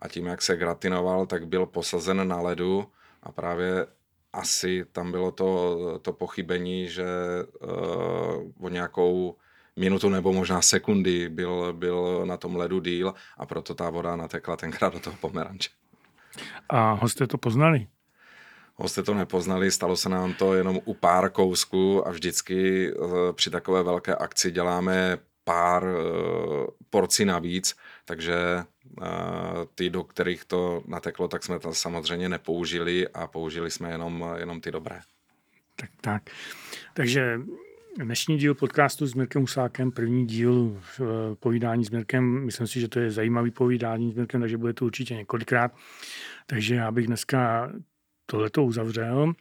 a 0.01 0.09
tím, 0.09 0.27
jak 0.27 0.43
se 0.43 0.57
gratinoval, 0.57 1.27
tak 1.27 1.47
byl 1.47 1.67
posazen 1.67 2.29
na 2.29 2.41
ledu 2.41 2.87
a 3.23 3.33
právě 3.33 3.87
asi 4.33 4.85
tam 4.93 5.11
bylo 5.11 5.31
to, 5.31 5.79
to 6.03 6.13
pochybení, 6.13 6.89
že 6.89 7.05
uh, 7.61 8.67
o 8.67 8.69
nějakou 8.69 9.37
minutu 9.77 10.09
nebo 10.09 10.33
možná 10.33 10.63
sekundy 10.63 11.29
byl, 11.29 11.73
byl 11.73 12.27
na 12.27 12.37
tom 12.37 12.57
ledu 12.57 12.81
díl 12.81 13.15
a 13.39 13.47
proto 13.47 13.75
ta 13.75 13.91
voda 13.91 14.17
natekla 14.17 14.57
tenkrát 14.57 14.93
do 14.93 15.01
toho 15.01 15.17
pomeranče. 15.21 15.71
A 16.69 16.93
hosté 16.93 17.27
to 17.27 17.39
poznali? 17.39 17.87
Hosté 18.77 19.03
to 19.03 19.15
nepoznali, 19.15 19.71
stalo 19.71 19.97
se 19.97 20.09
nám 20.09 20.35
to 20.35 20.55
jenom 20.55 20.81
u 20.85 20.95
pár 20.95 21.31
kousků 21.31 22.09
a 22.09 22.11
vždycky 22.11 22.93
uh, 22.93 23.33
při 23.33 23.51
takové 23.51 23.83
velké 23.83 24.15
akci 24.15 24.51
děláme 24.51 25.19
pár 25.45 25.85
uh, 25.85 26.67
porcí 26.91 27.25
navíc, 27.25 27.77
takže 28.05 28.35
ty, 29.75 29.91
do 29.91 30.05
kterých 30.05 30.45
to 30.45 30.83
nateklo, 30.87 31.29
tak 31.29 31.45
jsme 31.45 31.59
to 31.59 31.75
samozřejmě 31.75 32.29
nepoužili 32.29 33.09
a 33.09 33.27
použili 33.27 33.71
jsme 33.71 33.91
jenom, 33.91 34.35
jenom 34.37 34.61
ty 34.61 34.71
dobré. 34.71 35.01
Tak, 35.77 35.91
tak. 36.01 36.23
Takže 36.95 37.41
dnešní 37.99 38.39
díl 38.39 38.55
podcastu 38.55 39.07
s 39.07 39.15
Mirkem 39.15 39.43
Husákem, 39.43 39.91
první 39.91 40.27
díl 40.27 40.81
eh, 41.01 41.05
povídání 41.35 41.85
s 41.85 41.91
Mirkem, 41.91 42.45
myslím 42.45 42.67
si, 42.67 42.81
že 42.81 42.89
to 42.89 43.01
je 43.01 43.11
zajímavý 43.11 43.51
povídání 43.51 44.13
s 44.13 44.15
Mirkem, 44.15 44.41
takže 44.41 44.57
bude 44.57 44.73
to 44.73 44.85
určitě 44.85 45.15
několikrát. 45.15 45.73
Takže 46.47 46.75
já 46.75 46.91
bych 46.91 47.07
dneska 47.07 47.73
tohle 48.31 48.51
to 48.51 48.65
uzavřel 48.65 49.33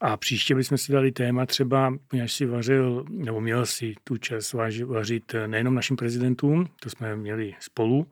a 0.00 0.16
příště 0.16 0.54
bychom 0.54 0.78
si 0.78 0.92
dali 0.92 1.12
téma 1.12 1.46
třeba, 1.46 1.94
až 2.24 2.32
si 2.32 2.46
vařil, 2.46 3.04
nebo 3.08 3.40
měl 3.40 3.66
si 3.66 3.94
tu 4.04 4.16
čas 4.16 4.52
vařit 4.86 5.34
nejenom 5.46 5.74
našim 5.74 5.96
prezidentům, 5.96 6.68
to 6.80 6.90
jsme 6.90 7.16
měli 7.16 7.54
spolu, 7.60 8.06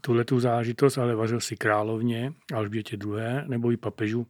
tuhle 0.00 0.24
tu 0.24 0.40
zážitost, 0.40 0.98
ale 0.98 1.14
vařil 1.14 1.40
si 1.40 1.56
královně 1.56 2.32
Alžbětě 2.54 2.96
II. 2.96 3.10
nebo 3.46 3.72
i 3.72 3.76
papežu, 3.76 4.26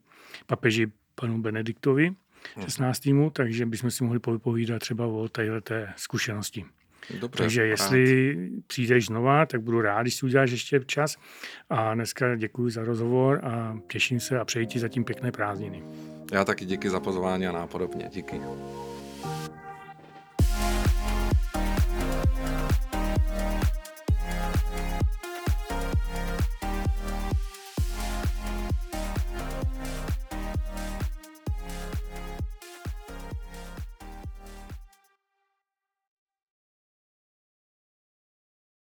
papeži 0.46 0.86
panu 1.14 1.42
Benediktovi 1.42 2.14
16. 2.64 3.06
Hmm. 3.06 3.30
takže 3.30 3.66
bychom 3.66 3.90
si 3.90 4.04
mohli 4.04 4.18
povídat 4.18 4.78
třeba 4.78 5.06
o 5.06 5.28
této 5.28 5.74
zkušenosti. 5.96 6.64
Dobře, 7.20 7.42
Takže 7.42 7.66
jestli 7.66 8.34
rád. 8.34 8.64
přijdeš 8.66 9.06
znova, 9.06 9.46
tak 9.46 9.60
budu 9.60 9.80
rád, 9.80 10.02
když 10.02 10.14
si 10.14 10.26
uděláš 10.26 10.50
ještě 10.50 10.80
čas. 10.86 11.16
A 11.70 11.94
dneska 11.94 12.36
děkuji 12.36 12.70
za 12.70 12.84
rozhovor 12.84 13.40
a 13.44 13.78
těším 13.92 14.20
se 14.20 14.38
a 14.38 14.44
přeji 14.44 14.66
ti 14.66 14.78
zatím 14.78 15.04
pěkné 15.04 15.32
prázdniny. 15.32 15.82
Já 16.32 16.44
taky 16.44 16.64
díky 16.64 16.90
za 16.90 17.00
pozvání 17.00 17.46
a 17.46 17.52
nápodobně. 17.52 18.08
Díky. 18.12 18.40